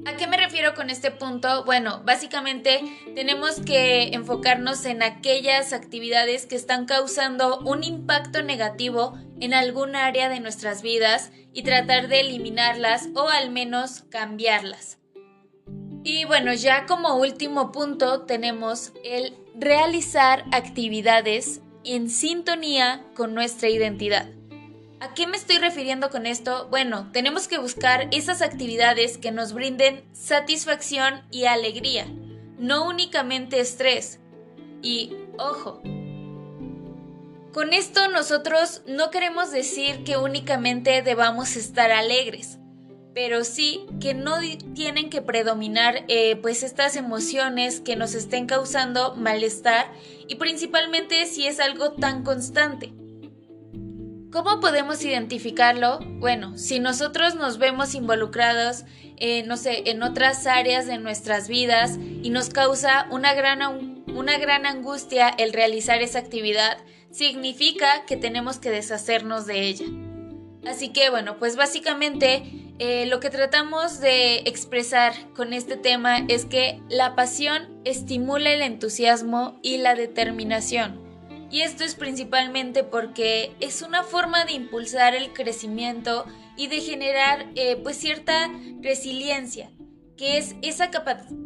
¿A 0.09 0.17
qué 0.17 0.27
me 0.27 0.39
refiero 0.39 0.75
con 0.75 0.89
este 0.89 1.11
punto? 1.11 1.67
Bueno, 1.67 2.01
básicamente 2.03 2.81
tenemos 3.15 3.61
que 3.61 4.15
enfocarnos 4.15 4.87
en 4.87 5.03
aquellas 5.03 5.75
actividades 5.75 6.47
que 6.47 6.57
están 6.57 6.87
causando 6.87 7.61
un 7.61 7.85
impacto 7.85 8.43
negativo 8.43 9.19
en 9.39 9.53
algún 9.53 9.97
área 9.97 10.31
de 10.31 10.41
nuestras 10.41 10.81
vidas 10.81 11.31
y 11.53 11.63
tratar 11.63 12.09
de 12.09 12.21
eliminarlas 12.21 13.11
o 13.15 13.29
al 13.29 13.51
menos 13.51 14.05
cambiarlas. 14.09 14.97
Y 16.05 16.25
bueno, 16.25 16.55
ya 16.55 16.87
como 16.87 17.17
último 17.17 17.71
punto 17.71 18.23
tenemos 18.23 18.93
el 19.05 19.37
realizar 19.57 20.47
actividades 20.53 21.61
en 21.85 22.09
sintonía 22.09 23.05
con 23.15 23.35
nuestra 23.35 23.69
identidad. 23.69 24.38
¿A 25.01 25.15
qué 25.15 25.29
me 25.29 25.37
estoy 25.37 25.59
refiriendo 25.59 26.11
con 26.11 26.27
esto? 26.27 26.67
Bueno, 26.71 27.09
tenemos 27.13 27.47
que 27.47 27.59
buscar 27.59 28.09
esas 28.11 28.43
actividades 28.43 29.17
que 29.17 29.31
nos 29.31 29.53
brinden 29.53 30.03
satisfacción 30.13 31.23
y 31.31 31.45
alegría, 31.45 32.07
no 32.59 32.89
únicamente 32.89 33.61
estrés. 33.61 34.19
Y, 34.83 35.13
ojo, 35.39 35.81
con 37.53 37.73
esto 37.73 38.09
nosotros 38.09 38.83
no 38.87 39.11
queremos 39.11 39.53
decir 39.53 40.03
que 40.03 40.17
únicamente 40.17 41.03
debamos 41.03 41.55
estar 41.55 41.93
alegres, 41.93 42.59
pero 43.15 43.45
sí 43.45 43.87
que 44.01 44.15
no 44.15 44.39
tienen 44.75 45.11
que 45.11 45.23
predominar 45.23 46.05
eh, 46.09 46.35
pues 46.43 46.65
estas 46.65 46.97
emociones 46.97 47.81
que 47.81 47.95
nos 47.95 48.15
estén 48.15 48.47
causando 48.47 49.15
malestar 49.15 49.93
y 50.27 50.35
principalmente 50.37 51.25
si 51.27 51.47
es 51.47 51.61
algo 51.61 51.93
tan 51.93 52.25
constante. 52.25 52.93
¿Cómo 54.31 54.61
podemos 54.61 55.03
identificarlo? 55.03 56.01
Bueno, 56.19 56.59
si 56.59 56.81
nosotros 56.81 57.35
nos 57.35 57.57
vemos 57.57 57.95
involucrados, 57.95 58.85
eh, 59.17 59.43
no 59.45 59.57
sé, 59.57 59.85
en 59.87 60.03
otras 60.03 60.47
áreas 60.47 60.87
de 60.87 60.99
nuestras 60.99 61.49
vidas 61.49 61.99
y 62.23 62.29
nos 62.29 62.51
causa 62.51 63.07
una 63.11 63.33
gran, 63.33 64.05
una 64.07 64.37
gran 64.37 64.67
angustia 64.67 65.31
el 65.31 65.55
realizar 65.55 66.03
esa 66.03 66.19
actividad, 66.19 66.77
significa 67.11 68.05
que 68.05 68.19
tenemos 68.19 68.59
que 68.59 68.71
deshacernos 68.71 69.47
de 69.47 69.63
ella. 69.63 69.87
Así 70.67 70.91
que 70.91 71.09
bueno, 71.09 71.39
pues 71.39 71.57
básicamente 71.57 72.43
eh, 72.79 73.07
lo 73.07 73.21
que 73.21 73.31
tratamos 73.31 73.99
de 73.99 74.41
expresar 74.41 75.15
con 75.35 75.55
este 75.55 75.79
tema 75.79 76.19
es 76.29 76.45
que 76.45 76.83
la 76.91 77.15
pasión 77.15 77.81
estimula 77.87 78.51
el 78.51 78.61
entusiasmo 78.61 79.59
y 79.63 79.79
la 79.79 79.95
determinación 79.95 81.08
y 81.51 81.63
esto 81.63 81.85
es 81.85 81.95
principalmente 81.95 82.85
porque 82.85 83.55
es 83.61 83.83
una 83.83 84.03
forma 84.03 84.45
de 84.45 84.53
impulsar 84.53 85.15
el 85.15 85.33
crecimiento 85.33 86.27
y 86.57 86.67
de 86.67 86.81
generar 86.81 87.47
eh, 87.55 87.77
pues 87.77 87.97
cierta 87.97 88.51
resiliencia, 88.83 89.71
que 90.17 90.37
es 90.37 90.57
esa, 90.63 90.91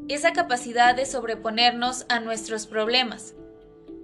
esa 0.09 0.33
capacidad 0.33 0.97
de 0.97 1.07
sobreponernos 1.07 2.07
a 2.09 2.19
nuestros 2.19 2.67
problemas. 2.67 3.35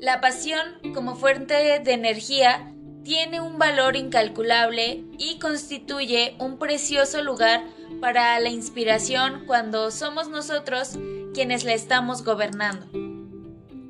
La 0.01 0.21
pasión 0.21 0.61
como 0.95 1.17
fuente 1.17 1.81
de 1.81 1.93
energía 1.93 2.73
tiene 3.03 3.41
un 3.41 3.59
valor 3.59 3.97
incalculable 3.97 5.05
y 5.19 5.39
constituye 5.39 6.37
un 6.39 6.59
precioso 6.59 7.23
lugar 7.23 7.65
para 8.01 8.39
la 8.39 8.51
inspiración 8.51 9.45
cuando 9.47 9.91
somos 9.91 10.29
nosotros 10.29 10.99
quienes 11.35 11.65
la 11.65 11.73
estamos 11.73 12.23
gobernando. 12.23 13.08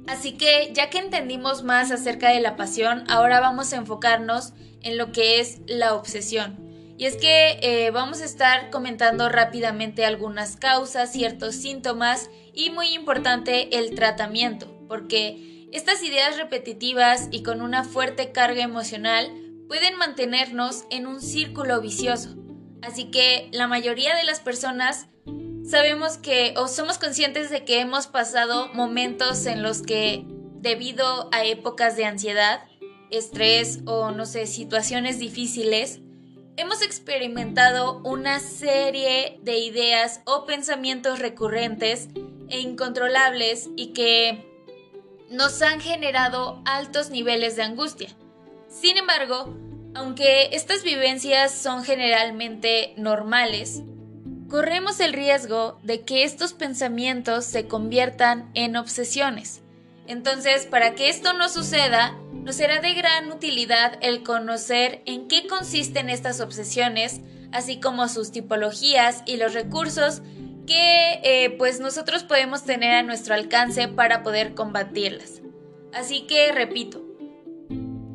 Así 0.08 0.32
que 0.32 0.72
ya 0.72 0.88
que 0.88 0.98
entendimos 0.98 1.62
más 1.62 1.90
acerca 1.90 2.30
de 2.30 2.40
la 2.40 2.56
pasión, 2.56 3.04
ahora 3.08 3.40
vamos 3.40 3.72
a 3.72 3.76
enfocarnos 3.76 4.54
en 4.82 4.96
lo 4.96 5.12
que 5.12 5.38
es 5.38 5.60
la 5.66 5.94
obsesión. 5.94 6.56
Y 6.96 7.04
es 7.04 7.16
que 7.16 7.58
eh, 7.60 7.90
vamos 7.90 8.22
a 8.22 8.24
estar 8.24 8.70
comentando 8.70 9.28
rápidamente 9.28 10.06
algunas 10.06 10.56
causas, 10.56 11.12
ciertos 11.12 11.56
síntomas 11.56 12.30
y 12.54 12.70
muy 12.70 12.88
importante 12.94 13.78
el 13.78 13.94
tratamiento, 13.94 14.74
porque 14.88 15.68
estas 15.72 16.02
ideas 16.02 16.38
repetitivas 16.38 17.28
y 17.30 17.42
con 17.42 17.60
una 17.60 17.84
fuerte 17.84 18.32
carga 18.32 18.62
emocional 18.62 19.30
pueden 19.68 19.98
mantenernos 19.98 20.86
en 20.90 21.06
un 21.06 21.20
círculo 21.20 21.82
vicioso. 21.82 22.34
Así 22.80 23.10
que 23.10 23.50
la 23.52 23.68
mayoría 23.68 24.16
de 24.16 24.24
las 24.24 24.40
personas 24.40 25.08
sabemos 25.68 26.16
que 26.16 26.54
o 26.56 26.66
somos 26.66 26.98
conscientes 26.98 27.50
de 27.50 27.64
que 27.64 27.80
hemos 27.80 28.06
pasado 28.06 28.68
momentos 28.72 29.44
en 29.46 29.62
los 29.62 29.82
que 29.82 30.24
debido 30.60 31.28
a 31.30 31.44
épocas 31.44 31.96
de 31.96 32.06
ansiedad, 32.06 32.62
estrés 33.10 33.80
o 33.84 34.10
no 34.10 34.24
sé, 34.24 34.46
situaciones 34.46 35.18
difíciles, 35.18 36.00
hemos 36.56 36.82
experimentado 36.82 38.00
una 38.02 38.40
serie 38.40 39.38
de 39.42 39.58
ideas 39.58 40.22
o 40.24 40.46
pensamientos 40.46 41.18
recurrentes 41.18 42.08
e 42.48 42.60
incontrolables 42.60 43.68
y 43.76 43.88
que 43.92 44.44
nos 45.30 45.60
han 45.60 45.80
generado 45.80 46.62
altos 46.64 47.10
niveles 47.10 47.56
de 47.56 47.62
angustia. 47.62 48.08
Sin 48.70 48.96
embargo, 48.96 49.54
aunque 49.94 50.48
estas 50.52 50.82
vivencias 50.82 51.52
son 51.52 51.84
generalmente 51.84 52.94
normales, 52.96 53.82
corremos 54.48 54.98
el 55.00 55.12
riesgo 55.12 55.78
de 55.82 56.02
que 56.02 56.24
estos 56.24 56.52
pensamientos 56.54 57.44
se 57.44 57.66
conviertan 57.66 58.50
en 58.54 58.76
obsesiones. 58.76 59.60
Entonces, 60.06 60.64
para 60.64 60.94
que 60.94 61.10
esto 61.10 61.34
no 61.34 61.48
suceda, 61.50 62.18
nos 62.32 62.56
será 62.56 62.80
de 62.80 62.94
gran 62.94 63.30
utilidad 63.30 63.98
el 64.00 64.22
conocer 64.22 65.02
en 65.04 65.28
qué 65.28 65.46
consisten 65.46 66.08
estas 66.08 66.40
obsesiones, 66.40 67.20
así 67.52 67.78
como 67.78 68.08
sus 68.08 68.32
tipologías 68.32 69.22
y 69.26 69.36
los 69.36 69.52
recursos 69.52 70.22
que 70.66 71.20
eh, 71.22 71.54
pues 71.58 71.80
nosotros 71.80 72.24
podemos 72.24 72.64
tener 72.64 72.94
a 72.94 73.02
nuestro 73.02 73.34
alcance 73.34 73.88
para 73.88 74.22
poder 74.22 74.54
combatirlas. 74.54 75.42
Así 75.92 76.26
que 76.26 76.52
repito, 76.52 77.02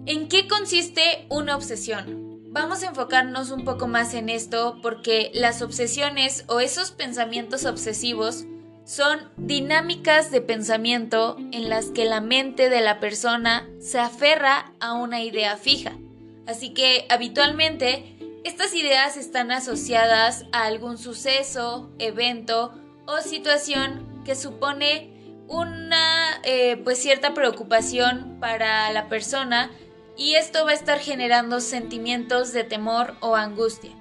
¿en 0.05 0.27
qué 0.29 0.47
consiste 0.47 1.25
una 1.29 1.55
obsesión? 1.55 2.22
Vamos 2.53 2.83
a 2.83 2.89
enfocarnos 2.89 3.49
un 3.49 3.65
poco 3.65 3.87
más 3.87 4.13
en 4.13 4.29
esto 4.29 4.77
porque 4.83 5.31
las 5.33 5.63
obsesiones 5.63 6.45
o 6.47 6.59
esos 6.59 6.91
pensamientos 6.91 7.65
obsesivos 7.65 8.45
son 8.85 9.31
dinámicas 9.37 10.29
de 10.29 10.39
pensamiento 10.39 11.35
en 11.51 11.67
las 11.67 11.87
que 11.87 12.05
la 12.05 12.21
mente 12.21 12.69
de 12.69 12.81
la 12.81 12.99
persona 12.99 13.67
se 13.79 13.97
aferra 13.97 14.71
a 14.79 14.93
una 14.93 15.23
idea 15.23 15.57
fija. 15.57 15.97
Así 16.45 16.75
que 16.75 17.07
habitualmente 17.09 18.19
estas 18.43 18.75
ideas 18.75 19.17
están 19.17 19.51
asociadas 19.51 20.45
a 20.51 20.65
algún 20.65 20.99
suceso, 20.99 21.89
evento 21.97 22.71
o 23.07 23.19
situación 23.21 24.21
que 24.25 24.35
supone 24.35 25.09
una 25.47 26.39
eh, 26.43 26.77
pues 26.83 26.99
cierta 26.99 27.33
preocupación 27.33 28.37
para 28.39 28.91
la 28.91 29.09
persona 29.09 29.71
y 30.17 30.35
esto 30.35 30.65
va 30.65 30.71
a 30.71 30.75
estar 30.75 30.99
generando 30.99 31.59
sentimientos 31.59 32.53
de 32.53 32.63
temor 32.63 33.15
o 33.19 33.35
angustia. 33.35 33.91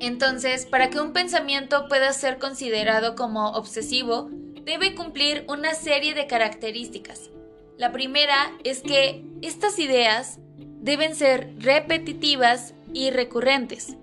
Entonces, 0.00 0.66
para 0.66 0.90
que 0.90 1.00
un 1.00 1.12
pensamiento 1.12 1.88
pueda 1.88 2.12
ser 2.12 2.38
considerado 2.38 3.14
como 3.14 3.50
obsesivo, 3.52 4.28
debe 4.62 4.94
cumplir 4.94 5.44
una 5.48 5.74
serie 5.74 6.14
de 6.14 6.26
características. 6.26 7.30
La 7.78 7.92
primera 7.92 8.52
es 8.64 8.82
que 8.82 9.24
estas 9.42 9.78
ideas 9.78 10.38
deben 10.80 11.14
ser 11.14 11.54
repetitivas 11.58 12.74
y 12.92 13.10
recurrentes. 13.10 13.96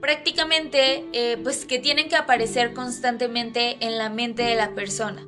Prácticamente, 0.00 1.06
eh, 1.12 1.38
pues 1.42 1.64
que 1.64 1.78
tienen 1.78 2.08
que 2.08 2.16
aparecer 2.16 2.74
constantemente 2.74 3.76
en 3.80 3.98
la 3.98 4.10
mente 4.10 4.42
de 4.42 4.56
la 4.56 4.74
persona. 4.74 5.24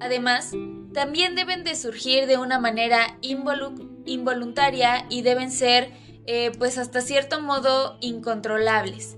Además, 0.00 0.52
también 0.92 1.34
deben 1.34 1.64
de 1.64 1.74
surgir 1.74 2.26
de 2.26 2.38
una 2.38 2.58
manera 2.58 3.18
involuntaria 3.20 3.93
y 4.06 5.22
deben 5.22 5.50
ser, 5.50 5.92
eh, 6.26 6.52
pues 6.58 6.78
hasta 6.78 7.00
cierto 7.00 7.40
modo, 7.40 7.96
incontrolables. 8.00 9.16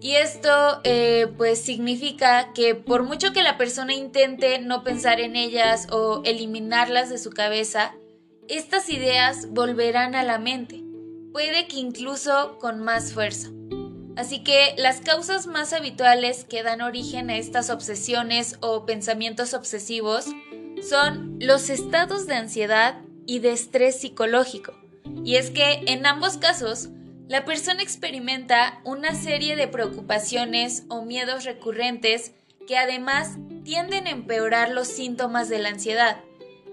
Y 0.00 0.12
esto 0.14 0.80
eh, 0.84 1.26
pues 1.36 1.60
significa 1.60 2.52
que 2.52 2.74
por 2.74 3.02
mucho 3.02 3.32
que 3.32 3.42
la 3.42 3.58
persona 3.58 3.94
intente 3.94 4.60
no 4.60 4.84
pensar 4.84 5.20
en 5.20 5.34
ellas 5.34 5.88
o 5.90 6.22
eliminarlas 6.24 7.10
de 7.10 7.18
su 7.18 7.30
cabeza, 7.30 7.94
estas 8.46 8.88
ideas 8.90 9.50
volverán 9.50 10.14
a 10.14 10.22
la 10.22 10.38
mente, 10.38 10.84
puede 11.32 11.66
que 11.66 11.78
incluso 11.78 12.58
con 12.60 12.80
más 12.80 13.12
fuerza. 13.12 13.50
Así 14.16 14.42
que 14.42 14.74
las 14.76 15.00
causas 15.00 15.46
más 15.46 15.72
habituales 15.72 16.44
que 16.44 16.62
dan 16.62 16.80
origen 16.80 17.30
a 17.30 17.36
estas 17.36 17.70
obsesiones 17.70 18.56
o 18.60 18.84
pensamientos 18.84 19.54
obsesivos 19.54 20.26
son 20.88 21.36
los 21.40 21.70
estados 21.70 22.26
de 22.26 22.34
ansiedad 22.34 23.00
y 23.28 23.40
de 23.40 23.52
estrés 23.52 24.00
psicológico. 24.00 24.72
Y 25.22 25.36
es 25.36 25.50
que 25.50 25.82
en 25.86 26.06
ambos 26.06 26.38
casos 26.38 26.88
la 27.28 27.44
persona 27.44 27.82
experimenta 27.82 28.80
una 28.84 29.14
serie 29.14 29.54
de 29.54 29.68
preocupaciones 29.68 30.84
o 30.88 31.04
miedos 31.04 31.44
recurrentes 31.44 32.32
que 32.66 32.78
además 32.78 33.36
tienden 33.64 34.06
a 34.06 34.10
empeorar 34.10 34.70
los 34.70 34.88
síntomas 34.88 35.50
de 35.50 35.58
la 35.58 35.68
ansiedad. 35.68 36.22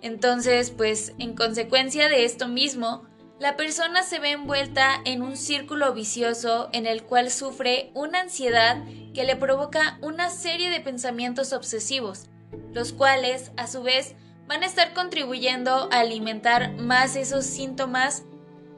Entonces, 0.01 0.71
pues 0.71 1.11
en 1.19 1.35
consecuencia 1.35 2.07
de 2.07 2.23
esto 2.23 2.47
mismo, 2.47 3.03
la 3.37 3.57
persona 3.57 4.01
se 4.01 4.19
ve 4.19 4.31
envuelta 4.31 5.01
en 5.03 5.23
un 5.23 5.35
círculo 5.35 5.93
vicioso 5.93 6.69
en 6.71 6.85
el 6.85 7.03
cual 7.03 7.31
sufre 7.31 7.91
una 7.93 8.21
ansiedad 8.21 8.81
que 9.13 9.25
le 9.25 9.35
provoca 9.35 9.99
una 10.01 10.29
serie 10.29 10.69
de 10.69 10.79
pensamientos 10.79 11.51
obsesivos, 11.51 12.27
los 12.71 12.93
cuales, 12.93 13.51
a 13.57 13.67
su 13.67 13.83
vez, 13.83 14.15
van 14.47 14.63
a 14.63 14.65
estar 14.65 14.93
contribuyendo 14.93 15.89
a 15.91 15.99
alimentar 15.99 16.75
más 16.77 17.15
esos 17.15 17.45
síntomas 17.45 18.23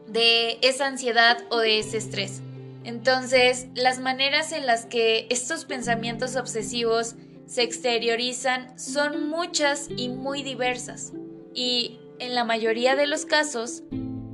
de 0.07 0.59
esa 0.62 0.88
ansiedad 0.88 1.38
o 1.50 1.57
de 1.59 1.79
ese 1.79 1.97
estrés. 1.97 2.41
Entonces, 2.83 3.67
las 3.75 4.00
maneras 4.00 4.53
en 4.53 4.65
las 4.65 4.86
que 4.86 5.27
estos 5.29 5.65
pensamientos 5.65 6.38
obsesivos 6.38 7.15
se 7.45 7.63
exteriorizan 7.63 8.77
son 8.79 9.29
muchas 9.29 9.89
y 9.95 10.09
muy 10.09 10.43
diversas, 10.43 11.12
y 11.53 12.00
en 12.19 12.33
la 12.36 12.43
mayoría 12.43 12.95
de 12.95 13.07
los 13.07 13.25
casos 13.25 13.83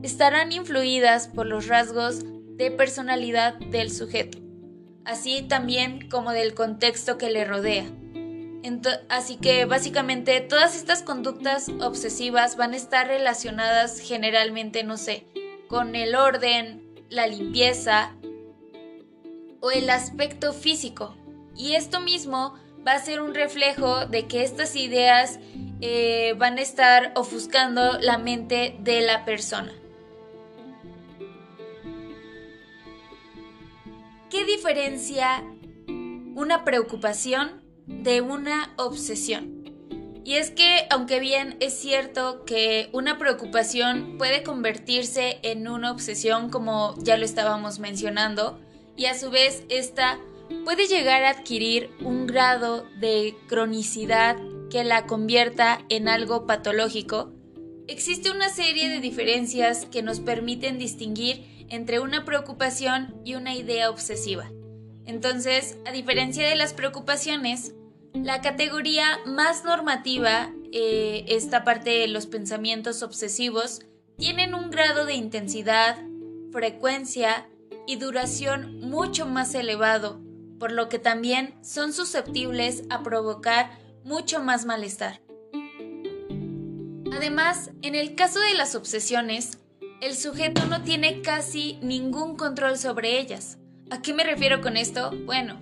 estarán 0.03 0.51
influidas 0.51 1.27
por 1.27 1.47
los 1.47 1.67
rasgos 1.67 2.23
de 2.57 2.69
personalidad 2.69 3.55
del 3.55 3.91
sujeto, 3.91 4.37
así 5.05 5.41
también 5.41 6.09
como 6.09 6.31
del 6.31 6.53
contexto 6.53 7.17
que 7.17 7.31
le 7.31 7.46
rodea. 7.46 7.85
Así 9.09 9.37
que 9.37 9.65
básicamente 9.65 10.39
todas 10.41 10.75
estas 10.75 11.03
conductas 11.03 11.69
obsesivas 11.81 12.55
van 12.55 12.73
a 12.73 12.77
estar 12.77 13.07
relacionadas 13.07 13.99
generalmente, 13.99 14.83
no 14.83 14.97
sé, 14.97 15.25
con 15.67 15.95
el 15.95 16.15
orden, 16.15 16.83
la 17.09 17.27
limpieza 17.27 18.15
o 19.59 19.71
el 19.71 19.89
aspecto 19.89 20.53
físico. 20.53 21.15
Y 21.55 21.75
esto 21.75 21.99
mismo 21.99 22.55
va 22.85 22.93
a 22.93 22.99
ser 22.99 23.21
un 23.21 23.33
reflejo 23.33 24.05
de 24.07 24.27
que 24.27 24.43
estas 24.43 24.75
ideas 24.75 25.39
eh, 25.81 26.33
van 26.37 26.57
a 26.57 26.61
estar 26.61 27.11
ofuscando 27.15 27.99
la 27.99 28.17
mente 28.17 28.75
de 28.79 29.01
la 29.01 29.25
persona. 29.25 29.71
¿Qué 34.29 34.45
diferencia 34.45 35.43
una 36.35 36.63
preocupación 36.63 37.62
de 37.87 38.22
una 38.22 38.74
obsesión? 38.77 39.63
Y 40.25 40.35
es 40.35 40.51
que, 40.51 40.87
aunque 40.89 41.19
bien 41.19 41.57
es 41.59 41.74
cierto 41.74 42.46
que 42.46 42.89
una 42.93 43.17
preocupación 43.17 44.17
puede 44.17 44.41
convertirse 44.43 45.39
en 45.43 45.67
una 45.67 45.91
obsesión, 45.91 46.50
como 46.50 46.96
ya 47.00 47.17
lo 47.17 47.25
estábamos 47.25 47.79
mencionando, 47.79 48.59
y 48.96 49.05
a 49.05 49.17
su 49.17 49.31
vez 49.31 49.63
esta 49.69 50.19
puede 50.63 50.87
llegar 50.87 51.24
a 51.24 51.31
adquirir 51.31 51.89
un 52.01 52.25
grado 52.25 52.85
de 53.00 53.35
cronicidad 53.48 54.37
que 54.69 54.83
la 54.83 55.05
convierta 55.05 55.85
en 55.89 56.07
algo 56.07 56.48
patológico, 56.48 57.31
existe 57.87 58.31
una 58.31 58.50
serie 58.50 58.89
de 58.89 59.00
diferencias 59.00 59.85
que 59.85 60.01
nos 60.01 60.19
permiten 60.19 60.79
distinguir 60.79 61.65
entre 61.69 62.00
una 62.00 62.24
preocupación 62.24 63.15
y 63.25 63.35
una 63.35 63.55
idea 63.55 63.89
obsesiva. 63.89 64.51
Entonces, 65.05 65.77
a 65.85 65.92
diferencia 65.92 66.48
de 66.48 66.55
las 66.55 66.74
preocupaciones, 66.74 67.74
la 68.13 68.42
categoría 68.42 69.20
más 69.25 69.66
normativa, 69.66 70.53
eh, 70.72 71.25
esta 71.27 71.63
parte 71.63 71.89
de 71.89 72.07
los 72.07 72.27
pensamientos 72.27 73.03
obsesivos, 73.03 73.81
tienen 74.18 74.53
un 74.53 74.70
grado 74.70 75.05
de 75.05 75.16
intensidad, 75.16 75.98
frecuencia 76.51 77.50
y 77.87 77.96
duración 77.96 78.79
mucho 78.79 79.25
más 79.25 79.55
elevado, 79.55 80.22
por 80.59 80.72
lo 80.72 80.87
que 80.87 81.00
también 81.00 81.55
son 81.61 81.92
susceptibles 81.92 82.83
a 82.89 83.03
provocar 83.03 83.72
mucho 84.03 84.42
más 84.42 84.66
malestar. 84.66 85.22
Además, 87.11 87.72
en 87.81 87.96
el 87.96 88.16
caso 88.16 88.39
de 88.39 88.53
las 88.53 88.75
obsesiones, 88.75 89.57
el 90.01 90.16
sujeto 90.16 90.66
no 90.66 90.83
tiene 90.83 91.22
casi 91.22 91.77
ningún 91.81 92.35
control 92.35 92.77
sobre 92.77 93.20
ellas. 93.20 93.57
¿A 93.89 94.01
qué 94.01 94.13
me 94.13 94.24
refiero 94.24 94.61
con 94.61 94.77
esto? 94.77 95.11
Bueno, 95.25 95.59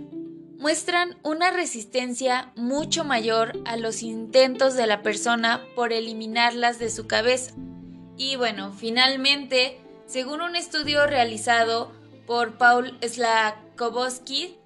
muestran 0.57 1.17
una 1.23 1.51
resistencia 1.51 2.51
mucho 2.55 3.03
mayor 3.03 3.59
a 3.65 3.77
los 3.77 4.03
intentos 4.03 4.75
de 4.75 4.87
la 4.87 5.01
persona 5.01 5.61
por 5.75 5.91
eliminarlas 5.91 6.79
de 6.79 6.89
su 6.89 7.07
cabeza. 7.07 7.53
Y 8.17 8.35
bueno, 8.35 8.71
finalmente, 8.71 9.79
según 10.05 10.41
un 10.41 10.55
estudio 10.55 11.07
realizado 11.07 11.91
por 12.27 12.57
Paul 12.57 12.97
Slakowski, 13.01 14.57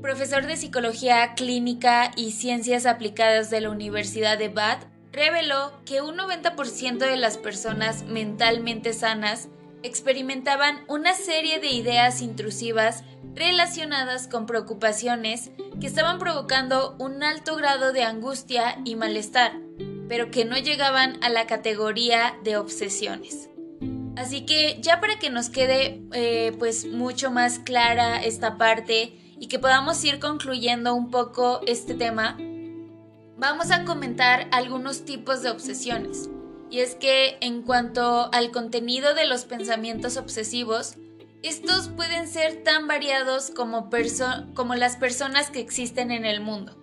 profesor 0.00 0.46
de 0.46 0.56
psicología 0.56 1.34
clínica 1.34 2.12
y 2.14 2.30
ciencias 2.30 2.86
aplicadas 2.86 3.50
de 3.50 3.60
la 3.60 3.70
Universidad 3.70 4.38
de 4.38 4.50
Bath, 4.50 4.84
reveló 5.10 5.72
que 5.84 6.02
un 6.02 6.16
90% 6.16 6.98
de 6.98 7.16
las 7.16 7.38
personas 7.38 8.04
mentalmente 8.04 8.92
sanas 8.92 9.48
experimentaban 9.84 10.82
una 10.88 11.12
serie 11.12 11.60
de 11.60 11.68
ideas 11.68 12.22
intrusivas 12.22 13.04
relacionadas 13.34 14.28
con 14.28 14.46
preocupaciones 14.46 15.50
que 15.80 15.86
estaban 15.86 16.18
provocando 16.18 16.96
un 16.98 17.22
alto 17.22 17.54
grado 17.56 17.92
de 17.92 18.02
angustia 18.02 18.78
y 18.84 18.96
malestar, 18.96 19.52
pero 20.08 20.30
que 20.30 20.44
no 20.44 20.56
llegaban 20.56 21.22
a 21.22 21.28
la 21.28 21.46
categoría 21.46 22.34
de 22.42 22.56
obsesiones. 22.56 23.50
Así 24.16 24.46
que 24.46 24.78
ya 24.80 25.00
para 25.00 25.18
que 25.18 25.28
nos 25.28 25.50
quede 25.50 26.02
eh, 26.12 26.52
pues 26.58 26.86
mucho 26.86 27.30
más 27.30 27.58
clara 27.58 28.22
esta 28.22 28.56
parte 28.56 29.18
y 29.38 29.48
que 29.48 29.58
podamos 29.58 30.02
ir 30.04 30.18
concluyendo 30.18 30.94
un 30.94 31.10
poco 31.10 31.60
este 31.66 31.94
tema, 31.94 32.38
vamos 33.36 33.70
a 33.70 33.84
comentar 33.84 34.48
algunos 34.52 35.04
tipos 35.04 35.42
de 35.42 35.50
obsesiones. 35.50 36.30
Y 36.70 36.80
es 36.80 36.94
que 36.94 37.38
en 37.40 37.62
cuanto 37.62 38.32
al 38.32 38.50
contenido 38.50 39.14
de 39.14 39.26
los 39.26 39.44
pensamientos 39.44 40.16
obsesivos, 40.16 40.96
estos 41.42 41.88
pueden 41.88 42.26
ser 42.26 42.64
tan 42.64 42.88
variados 42.88 43.50
como, 43.50 43.90
como 44.54 44.74
las 44.74 44.96
personas 44.96 45.50
que 45.50 45.60
existen 45.60 46.10
en 46.10 46.24
el 46.24 46.40
mundo. 46.40 46.74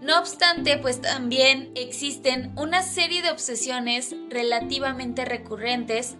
No 0.00 0.18
obstante, 0.18 0.78
pues 0.78 1.02
también 1.02 1.70
existen 1.74 2.52
una 2.56 2.82
serie 2.82 3.20
de 3.20 3.30
obsesiones 3.30 4.14
relativamente 4.30 5.26
recurrentes, 5.26 6.16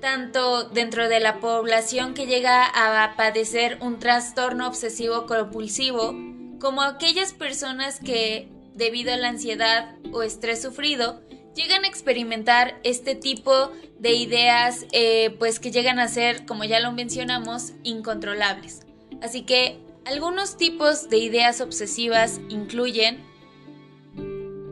tanto 0.00 0.64
dentro 0.64 1.08
de 1.08 1.18
la 1.18 1.40
población 1.40 2.14
que 2.14 2.26
llega 2.26 2.64
a 2.64 3.16
padecer 3.16 3.78
un 3.80 3.98
trastorno 3.98 4.68
obsesivo 4.68 5.26
compulsivo, 5.26 6.14
como 6.60 6.82
aquellas 6.82 7.32
personas 7.32 7.98
que, 7.98 8.48
debido 8.74 9.12
a 9.12 9.16
la 9.16 9.30
ansiedad 9.30 9.96
o 10.12 10.22
estrés 10.22 10.62
sufrido, 10.62 11.20
llegan 11.54 11.84
a 11.84 11.88
experimentar 11.88 12.78
este 12.84 13.14
tipo 13.14 13.72
de 13.98 14.14
ideas, 14.14 14.86
eh, 14.92 15.34
pues 15.38 15.60
que 15.60 15.70
llegan 15.70 15.98
a 15.98 16.08
ser, 16.08 16.46
como 16.46 16.64
ya 16.64 16.80
lo 16.80 16.92
mencionamos, 16.92 17.72
incontrolables. 17.82 18.80
Así 19.22 19.42
que 19.42 19.78
algunos 20.04 20.56
tipos 20.56 21.08
de 21.08 21.18
ideas 21.18 21.60
obsesivas 21.60 22.40
incluyen 22.48 23.24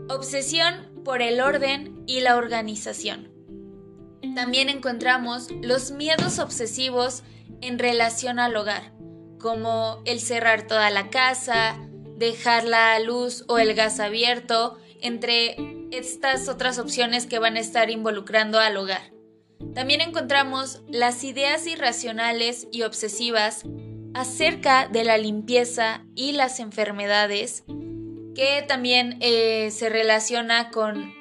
obsesión 0.08 0.90
por 1.04 1.22
el 1.22 1.40
orden 1.40 2.02
y 2.06 2.20
la 2.20 2.36
organización. 2.36 3.30
También 4.34 4.68
encontramos 4.68 5.50
los 5.62 5.90
miedos 5.90 6.38
obsesivos 6.38 7.22
en 7.60 7.78
relación 7.78 8.38
al 8.38 8.56
hogar, 8.56 8.92
como 9.38 10.02
el 10.04 10.20
cerrar 10.20 10.66
toda 10.66 10.90
la 10.90 11.10
casa, 11.10 11.78
dejar 12.16 12.64
la 12.64 12.98
luz 13.00 13.44
o 13.48 13.58
el 13.58 13.74
gas 13.74 14.00
abierto, 14.00 14.78
entre 15.00 15.56
estas 15.92 16.48
otras 16.48 16.78
opciones 16.78 17.26
que 17.26 17.38
van 17.38 17.56
a 17.56 17.60
estar 17.60 17.90
involucrando 17.90 18.58
al 18.58 18.76
hogar. 18.76 19.12
También 19.74 20.00
encontramos 20.00 20.82
las 20.88 21.22
ideas 21.22 21.66
irracionales 21.66 22.66
y 22.72 22.82
obsesivas 22.82 23.62
acerca 24.14 24.88
de 24.88 25.04
la 25.04 25.18
limpieza 25.18 26.04
y 26.14 26.32
las 26.32 26.60
enfermedades, 26.60 27.64
que 28.34 28.64
también 28.66 29.18
eh, 29.20 29.70
se 29.70 29.88
relaciona 29.88 30.70
con 30.70 31.14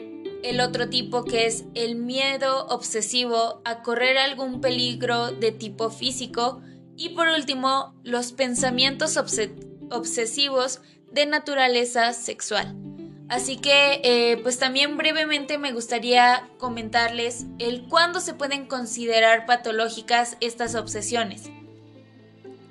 el 0.44 0.60
otro 0.60 0.90
tipo 0.90 1.24
que 1.24 1.46
es 1.46 1.66
el 1.76 1.96
miedo 1.96 2.66
obsesivo 2.68 3.62
a 3.64 3.82
correr 3.84 4.18
algún 4.18 4.60
peligro 4.60 5.32
de 5.32 5.52
tipo 5.52 5.90
físico 5.90 6.62
y 6.98 7.10
por 7.10 7.28
último 7.28 7.94
los 8.04 8.32
pensamientos 8.32 9.18
obsesivos 9.18 10.82
de 11.12 11.26
naturaleza 11.26 12.14
sexual. 12.14 12.76
Así 13.32 13.56
que, 13.56 14.02
eh, 14.04 14.40
pues 14.44 14.60
también 14.60 14.98
brevemente 14.98 15.58
me 15.58 15.72
gustaría 15.72 16.50
comentarles 16.58 17.46
el 17.60 17.84
cuándo 17.88 18.20
se 18.20 18.34
pueden 18.34 18.66
considerar 18.66 19.46
patológicas 19.46 20.36
estas 20.42 20.76
obsesiones. 20.76 21.50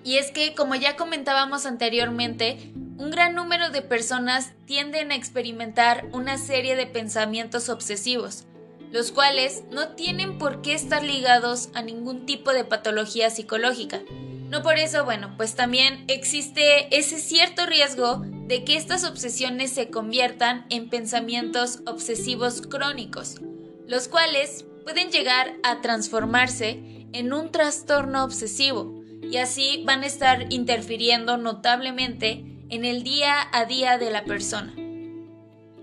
Y 0.05 0.19
es 0.19 0.31
que, 0.31 0.55
como 0.55 0.75
ya 0.75 0.97
comentábamos 0.97 1.65
anteriormente, 1.65 2.75
un 2.99 3.11
gran 3.11 3.35
número 3.35 3.71
de 3.71 3.81
personas 3.81 4.53
tienden 4.67 5.13
a 5.13 5.15
experimentar 5.15 6.07
una 6.13 6.37
serie 6.37 6.77
de 6.77 6.85
pensamientos 6.85 7.71
obsesivos, 7.71 8.45
los 8.93 9.13
cuales 9.13 9.65
no 9.71 9.95
tienen 9.95 10.37
por 10.37 10.61
qué 10.61 10.75
estar 10.75 11.03
ligados 11.03 11.71
a 11.73 11.81
ningún 11.81 12.27
tipo 12.27 12.53
de 12.53 12.67
patología 12.67 13.31
psicológica. 13.31 14.03
No 14.51 14.63
por 14.63 14.77
eso, 14.77 15.07
bueno, 15.07 15.33
pues 15.39 15.55
también 15.55 16.05
existe 16.09 16.95
ese 16.95 17.19
cierto 17.19 17.65
riesgo 17.65 18.27
de 18.51 18.65
que 18.65 18.77
estas 18.77 19.05
obsesiones 19.05 19.71
se 19.71 19.91
conviertan 19.91 20.67
en 20.71 20.91
pensamientos 20.91 21.83
obsesivos 21.87 22.63
crónicos, 22.63 23.37
los 23.87 24.09
cuales 24.09 24.65
pueden 24.83 25.13
llegar 25.13 25.55
a 25.63 25.81
transformarse 25.83 27.07
en 27.13 27.33
un 27.33 27.53
trastorno 27.53 28.25
obsesivo 28.25 29.05
y 29.23 29.37
así 29.37 29.85
van 29.87 30.03
a 30.03 30.07
estar 30.07 30.53
interfiriendo 30.53 31.37
notablemente 31.37 32.45
en 32.71 32.85
el 32.85 33.05
día 33.05 33.37
a 33.53 33.67
día 33.67 33.99
de 33.99 34.11
la 34.11 34.25
persona. 34.25 34.75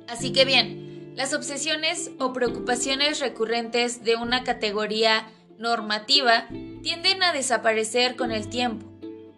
Así 0.09 0.33
que 0.33 0.43
bien, 0.43 1.13
las 1.15 1.33
obsesiones 1.33 2.11
o 2.19 2.33
preocupaciones 2.33 3.21
recurrentes 3.21 4.03
de 4.03 4.17
una 4.17 4.43
categoría 4.43 5.31
normativa 5.57 6.49
tienden 6.83 7.23
a 7.23 7.31
desaparecer 7.31 8.17
con 8.17 8.33
el 8.33 8.49
tiempo 8.49 8.85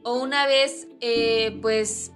o 0.02 0.16
una 0.16 0.48
vez 0.48 0.88
eh, 1.00 1.60
pues 1.62 2.12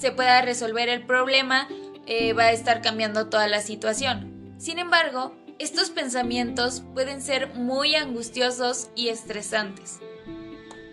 se 0.00 0.12
pueda 0.12 0.40
resolver 0.40 0.88
el 0.88 1.04
problema, 1.04 1.68
eh, 2.06 2.32
va 2.32 2.44
a 2.44 2.52
estar 2.52 2.80
cambiando 2.80 3.28
toda 3.28 3.48
la 3.48 3.60
situación. 3.60 4.54
Sin 4.56 4.78
embargo, 4.78 5.36
estos 5.58 5.90
pensamientos 5.90 6.82
pueden 6.94 7.20
ser 7.20 7.54
muy 7.54 7.94
angustiosos 7.94 8.88
y 8.94 9.08
estresantes. 9.08 10.00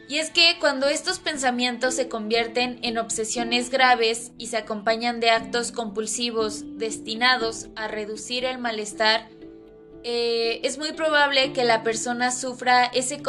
Y 0.10 0.18
es 0.18 0.30
que 0.30 0.58
cuando 0.60 0.88
estos 0.88 1.20
pensamientos 1.20 1.94
se 1.94 2.10
convierten 2.10 2.80
en 2.82 2.98
obsesiones 2.98 3.70
graves 3.70 4.32
y 4.38 4.48
se 4.48 4.58
acompañan 4.58 5.22
de 5.22 5.30
actos 5.30 5.72
compulsivos 5.72 6.64
destinados 6.78 7.68
a 7.78 7.88
reducir 7.88 8.44
el 8.44 8.58
malestar, 8.58 9.30
eh, 10.04 10.60
es 10.64 10.78
muy 10.78 10.92
probable 10.92 11.54
que 11.54 11.64
la 11.64 11.82
persona 11.84 12.32
sufra 12.32 12.86
ese, 12.86 13.22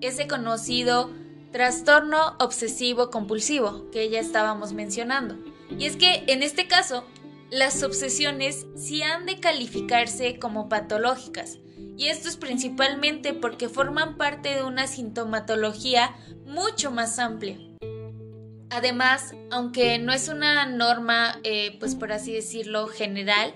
ese 0.00 0.26
conocido 0.26 1.10
trastorno 1.52 2.36
obsesivo 2.38 3.10
compulsivo 3.10 3.90
que 3.90 4.08
ya 4.10 4.20
estábamos 4.20 4.72
mencionando. 4.72 5.36
Y 5.78 5.86
es 5.86 5.96
que 5.96 6.24
en 6.26 6.42
este 6.42 6.66
caso, 6.66 7.04
las 7.50 7.82
obsesiones 7.82 8.66
sí 8.76 9.02
han 9.02 9.26
de 9.26 9.40
calificarse 9.40 10.38
como 10.38 10.68
patológicas, 10.68 11.58
y 11.96 12.08
esto 12.08 12.28
es 12.28 12.36
principalmente 12.36 13.34
porque 13.34 13.68
forman 13.68 14.16
parte 14.16 14.54
de 14.54 14.62
una 14.62 14.86
sintomatología 14.86 16.14
mucho 16.46 16.90
más 16.90 17.18
amplia. 17.18 17.58
Además, 18.70 19.34
aunque 19.50 19.98
no 19.98 20.12
es 20.12 20.28
una 20.28 20.66
norma, 20.66 21.40
eh, 21.42 21.76
pues 21.80 21.94
por 21.94 22.12
así 22.12 22.32
decirlo, 22.32 22.86
general, 22.86 23.54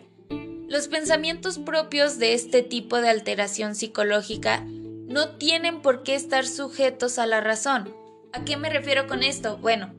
los 0.69 0.89
pensamientos 0.89 1.59
propios 1.59 2.19
de 2.19 2.35
este 2.35 2.63
tipo 2.63 3.01
de 3.01 3.11
alteración 3.11 3.75
psicológica 3.75 4.67
no 5.09 5.37
tienen 5.37 5.83
por 5.83 6.03
qué 6.03 6.15
estar 6.15 6.47
sujetos 6.47 7.19
a 7.19 7.27
la 7.27 7.41
razón. 7.41 7.95
¿A 8.33 8.45
qué 8.45 8.57
me 8.57 8.71
refiero 8.71 9.07
con 9.07 9.23
esto? 9.23 9.59
Bueno, 9.59 9.95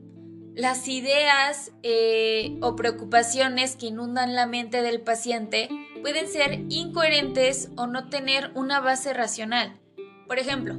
las 0.54 0.86
ideas 0.88 1.72
eh, 1.82 2.56
o 2.60 2.76
preocupaciones 2.76 3.76
que 3.76 3.86
inundan 3.86 4.34
la 4.34 4.46
mente 4.46 4.82
del 4.82 5.00
paciente 5.00 5.68
pueden 6.00 6.28
ser 6.28 6.64
incoherentes 6.68 7.70
o 7.76 7.86
no 7.86 8.08
tener 8.08 8.52
una 8.54 8.80
base 8.80 9.12
racional. 9.12 9.80
Por 10.26 10.38
ejemplo, 10.38 10.76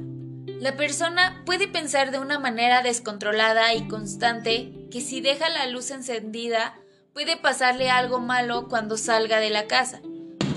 la 0.60 0.76
persona 0.76 1.42
puede 1.44 1.68
pensar 1.68 2.10
de 2.10 2.18
una 2.18 2.38
manera 2.38 2.82
descontrolada 2.82 3.74
y 3.74 3.86
constante 3.88 4.72
que 4.90 5.00
si 5.00 5.20
deja 5.20 5.48
la 5.50 5.66
luz 5.66 5.90
encendida 5.90 6.74
puede 7.12 7.36
pasarle 7.36 7.90
algo 7.90 8.18
malo 8.18 8.68
cuando 8.68 8.96
salga 8.96 9.40
de 9.40 9.50
la 9.50 9.66
casa. 9.66 10.00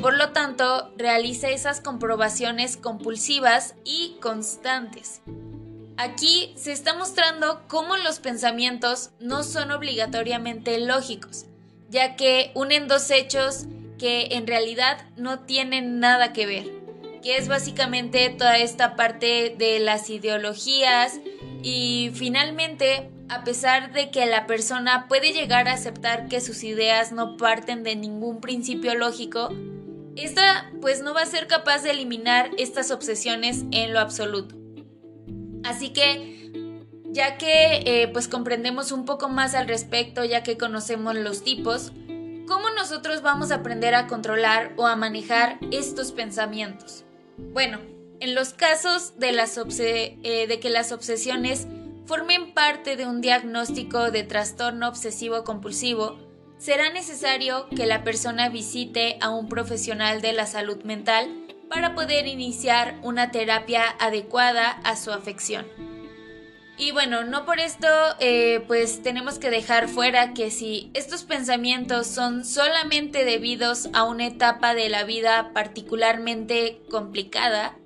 Por 0.01 0.15
lo 0.15 0.29
tanto, 0.29 0.93
realiza 0.95 1.49
esas 1.49 1.81
comprobaciones 1.81 2.77
compulsivas 2.77 3.75
y 3.83 4.15
constantes. 4.21 5.21
Aquí 5.97 6.53
se 6.55 6.71
está 6.71 6.93
mostrando 6.93 7.63
cómo 7.67 7.97
los 7.97 8.19
pensamientos 8.19 9.09
no 9.19 9.43
son 9.43 9.71
obligatoriamente 9.71 10.79
lógicos, 10.79 11.47
ya 11.89 12.15
que 12.15 12.51
unen 12.55 12.87
dos 12.87 13.11
hechos 13.11 13.65
que 13.97 14.29
en 14.31 14.47
realidad 14.47 15.05
no 15.17 15.39
tienen 15.39 15.99
nada 15.99 16.31
que 16.31 16.45
ver, 16.45 16.65
que 17.21 17.35
es 17.35 17.49
básicamente 17.49 18.29
toda 18.29 18.57
esta 18.57 18.95
parte 18.95 19.53
de 19.57 19.81
las 19.81 20.09
ideologías 20.09 21.19
y 21.61 22.11
finalmente, 22.13 23.09
a 23.27 23.43
pesar 23.43 23.91
de 23.91 24.11
que 24.11 24.25
la 24.25 24.47
persona 24.47 25.09
puede 25.09 25.33
llegar 25.33 25.67
a 25.67 25.73
aceptar 25.73 26.29
que 26.29 26.39
sus 26.39 26.63
ideas 26.63 27.11
no 27.11 27.35
parten 27.35 27.83
de 27.83 27.97
ningún 27.97 28.39
principio 28.39 28.95
lógico, 28.95 29.49
esta 30.23 30.71
pues 30.81 31.01
no 31.01 31.13
va 31.13 31.21
a 31.21 31.25
ser 31.25 31.47
capaz 31.47 31.83
de 31.83 31.91
eliminar 31.91 32.51
estas 32.57 32.91
obsesiones 32.91 33.65
en 33.71 33.93
lo 33.93 33.99
absoluto. 33.99 34.55
Así 35.63 35.89
que 35.89 36.39
ya 37.11 37.37
que 37.37 37.83
eh, 37.85 38.07
pues 38.07 38.27
comprendemos 38.27 38.91
un 38.91 39.05
poco 39.05 39.29
más 39.29 39.55
al 39.55 39.67
respecto, 39.67 40.23
ya 40.23 40.43
que 40.43 40.57
conocemos 40.57 41.15
los 41.15 41.43
tipos, 41.43 41.91
¿cómo 42.47 42.69
nosotros 42.75 43.21
vamos 43.21 43.51
a 43.51 43.55
aprender 43.55 43.95
a 43.95 44.07
controlar 44.07 44.73
o 44.77 44.87
a 44.87 44.95
manejar 44.95 45.57
estos 45.71 46.11
pensamientos? 46.11 47.05
Bueno, 47.37 47.79
en 48.19 48.35
los 48.35 48.53
casos 48.53 49.17
de, 49.17 50.19
eh, 50.23 50.47
de 50.47 50.59
que 50.59 50.69
las 50.69 50.91
obsesiones 50.91 51.67
formen 52.05 52.53
parte 52.53 52.95
de 52.95 53.05
un 53.05 53.21
diagnóstico 53.21 54.11
de 54.11 54.23
trastorno 54.23 54.87
obsesivo 54.87 55.43
compulsivo, 55.43 56.17
será 56.59 56.91
necesario 56.91 57.67
que 57.75 57.87
la 57.87 58.03
persona 58.03 58.49
visite 58.49 59.17
a 59.21 59.29
un 59.29 59.47
profesional 59.47 60.21
de 60.21 60.33
la 60.33 60.45
salud 60.45 60.83
mental 60.83 61.27
para 61.69 61.95
poder 61.95 62.27
iniciar 62.27 62.99
una 63.01 63.31
terapia 63.31 63.83
adecuada 63.99 64.69
a 64.83 64.95
su 64.95 65.11
afección. 65.11 65.65
Y 66.77 66.91
bueno, 66.91 67.23
no 67.23 67.45
por 67.45 67.59
esto 67.59 67.87
eh, 68.19 68.63
pues 68.67 69.03
tenemos 69.03 69.37
que 69.37 69.49
dejar 69.49 69.89
fuera 69.89 70.33
que 70.33 70.49
si 70.49 70.91
estos 70.93 71.23
pensamientos 71.23 72.07
son 72.07 72.45
solamente 72.45 73.25
debidos 73.25 73.89
a 73.93 74.03
una 74.03 74.27
etapa 74.27 74.73
de 74.73 74.87
la 74.87 75.03
vida 75.03 75.51
particularmente 75.53 76.81
complicada, 76.89 77.77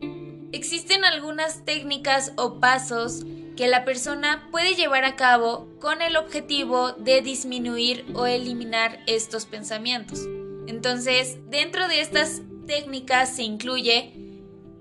existen 0.51 1.05
algunas 1.05 1.65
técnicas 1.65 2.33
o 2.37 2.59
pasos 2.59 3.23
que 3.55 3.67
la 3.67 3.85
persona 3.85 4.47
puede 4.51 4.75
llevar 4.75 5.05
a 5.05 5.15
cabo 5.15 5.69
con 5.79 6.01
el 6.01 6.17
objetivo 6.17 6.93
de 6.93 7.21
disminuir 7.21 8.05
o 8.15 8.25
eliminar 8.25 8.99
estos 9.07 9.45
pensamientos. 9.45 10.27
Entonces, 10.67 11.37
dentro 11.49 11.87
de 11.87 12.01
estas 12.01 12.41
técnicas 12.65 13.35
se 13.35 13.43
incluye, 13.43 14.13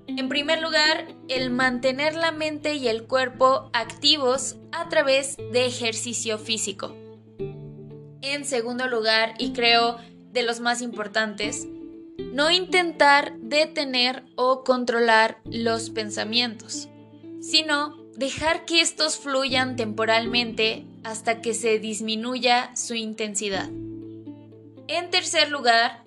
en 0.07 0.29
primer 0.29 0.61
lugar, 0.61 1.15
el 1.29 1.51
mantener 1.51 2.15
la 2.15 2.33
mente 2.33 2.75
y 2.75 2.89
el 2.89 3.05
cuerpo 3.05 3.71
activos 3.73 4.57
a 4.73 4.89
través 4.89 5.37
de 5.37 5.67
ejercicio 5.67 6.39
físico. 6.39 6.97
En 8.23 8.45
segundo 8.45 8.89
lugar, 8.89 9.35
y 9.39 9.53
creo 9.53 9.99
de 10.31 10.43
los 10.43 10.61
más 10.61 10.81
importantes, 10.81 11.67
no 12.33 12.51
intentar 12.51 13.37
detener 13.39 14.25
o 14.37 14.65
controlar 14.65 15.41
los 15.45 15.91
pensamientos, 15.91 16.89
sino 17.41 18.02
dejar 18.17 18.65
que 18.65 18.81
estos 18.81 19.17
fluyan 19.17 19.77
temporalmente 19.77 20.85
hasta 21.05 21.41
que 21.41 21.55
se 21.55 21.79
disminuya 21.79 22.75
su 22.77 22.95
intensidad. 22.95 23.69
En 24.89 25.11
tercer 25.11 25.51
lugar, 25.51 26.05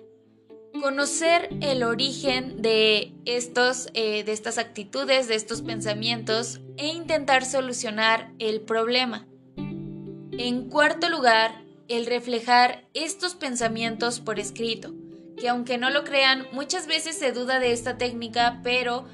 conocer 0.80 1.48
el 1.60 1.82
origen 1.82 2.62
de, 2.62 3.12
estos, 3.24 3.88
eh, 3.94 4.24
de 4.24 4.32
estas 4.32 4.58
actitudes, 4.58 5.28
de 5.28 5.34
estos 5.34 5.62
pensamientos 5.62 6.60
e 6.76 6.88
intentar 6.88 7.44
solucionar 7.44 8.30
el 8.38 8.60
problema. 8.60 9.26
En 9.56 10.68
cuarto 10.68 11.08
lugar, 11.08 11.62
el 11.88 12.06
reflejar 12.06 12.84
estos 12.94 13.34
pensamientos 13.34 14.20
por 14.20 14.38
escrito, 14.38 14.94
que 15.38 15.48
aunque 15.48 15.78
no 15.78 15.90
lo 15.90 16.04
crean, 16.04 16.46
muchas 16.52 16.86
veces 16.86 17.18
se 17.18 17.32
duda 17.32 17.58
de 17.58 17.72
esta 17.72 17.96
técnica, 17.96 18.60
pero 18.62 19.06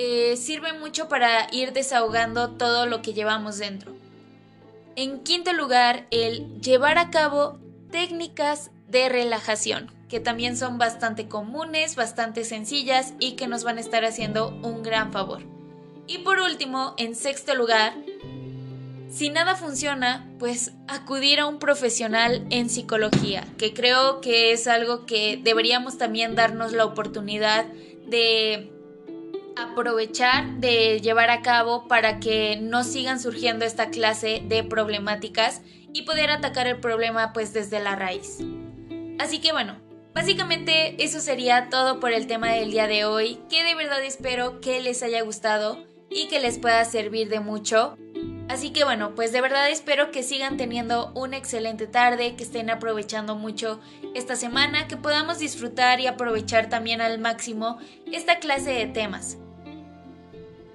eh, 0.00 0.36
sirve 0.36 0.74
mucho 0.74 1.08
para 1.08 1.48
ir 1.50 1.72
desahogando 1.72 2.50
todo 2.50 2.86
lo 2.86 3.02
que 3.02 3.14
llevamos 3.14 3.58
dentro. 3.58 3.96
En 4.94 5.24
quinto 5.24 5.52
lugar, 5.52 6.06
el 6.12 6.60
llevar 6.60 6.98
a 6.98 7.10
cabo 7.10 7.58
técnicas 7.90 8.70
de 8.86 9.08
relajación, 9.08 9.90
que 10.08 10.20
también 10.20 10.56
son 10.56 10.78
bastante 10.78 11.26
comunes, 11.26 11.96
bastante 11.96 12.44
sencillas 12.44 13.12
y 13.18 13.32
que 13.32 13.48
nos 13.48 13.64
van 13.64 13.78
a 13.78 13.80
estar 13.80 14.04
haciendo 14.04 14.50
un 14.62 14.84
gran 14.84 15.10
favor. 15.10 15.42
Y 16.06 16.18
por 16.18 16.38
último, 16.38 16.94
en 16.96 17.16
sexto 17.16 17.56
lugar, 17.56 17.92
si 19.10 19.30
nada 19.30 19.56
funciona, 19.56 20.30
pues 20.38 20.70
acudir 20.86 21.40
a 21.40 21.46
un 21.46 21.58
profesional 21.58 22.46
en 22.50 22.70
psicología, 22.70 23.44
que 23.58 23.74
creo 23.74 24.20
que 24.20 24.52
es 24.52 24.68
algo 24.68 25.06
que 25.06 25.40
deberíamos 25.42 25.98
también 25.98 26.36
darnos 26.36 26.72
la 26.72 26.84
oportunidad 26.84 27.66
de 28.06 28.77
aprovechar, 29.58 30.46
de 30.56 31.00
llevar 31.00 31.30
a 31.30 31.42
cabo 31.42 31.88
para 31.88 32.20
que 32.20 32.58
no 32.60 32.84
sigan 32.84 33.20
surgiendo 33.20 33.64
esta 33.64 33.90
clase 33.90 34.42
de 34.44 34.64
problemáticas 34.64 35.62
y 35.92 36.02
poder 36.02 36.30
atacar 36.30 36.66
el 36.66 36.80
problema 36.80 37.32
pues 37.32 37.52
desde 37.52 37.80
la 37.80 37.96
raíz. 37.96 38.38
Así 39.18 39.40
que 39.40 39.52
bueno, 39.52 39.76
básicamente 40.14 41.02
eso 41.02 41.20
sería 41.20 41.68
todo 41.70 42.00
por 42.00 42.12
el 42.12 42.26
tema 42.26 42.52
del 42.52 42.70
día 42.70 42.86
de 42.86 43.04
hoy, 43.04 43.40
que 43.50 43.64
de 43.64 43.74
verdad 43.74 44.02
espero 44.04 44.60
que 44.60 44.80
les 44.80 45.02
haya 45.02 45.22
gustado 45.22 45.78
y 46.10 46.28
que 46.28 46.40
les 46.40 46.58
pueda 46.58 46.84
servir 46.84 47.28
de 47.28 47.40
mucho. 47.40 47.96
Así 48.48 48.70
que 48.70 48.84
bueno, 48.84 49.14
pues 49.14 49.32
de 49.32 49.42
verdad 49.42 49.68
espero 49.68 50.10
que 50.10 50.22
sigan 50.22 50.56
teniendo 50.56 51.12
una 51.14 51.36
excelente 51.36 51.86
tarde, 51.86 52.34
que 52.34 52.44
estén 52.44 52.70
aprovechando 52.70 53.34
mucho 53.34 53.78
esta 54.14 54.36
semana, 54.36 54.88
que 54.88 54.96
podamos 54.96 55.38
disfrutar 55.38 56.00
y 56.00 56.06
aprovechar 56.06 56.70
también 56.70 57.02
al 57.02 57.18
máximo 57.18 57.78
esta 58.10 58.38
clase 58.38 58.70
de 58.70 58.86
temas. 58.86 59.36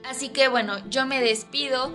Así 0.03 0.29
que 0.29 0.47
bueno, 0.47 0.77
yo 0.89 1.05
me 1.05 1.21
despido. 1.21 1.93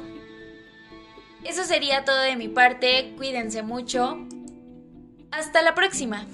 Eso 1.44 1.64
sería 1.64 2.04
todo 2.04 2.20
de 2.20 2.36
mi 2.36 2.48
parte, 2.48 3.14
cuídense 3.16 3.62
mucho. 3.62 4.26
Hasta 5.30 5.62
la 5.62 5.74
próxima. 5.74 6.26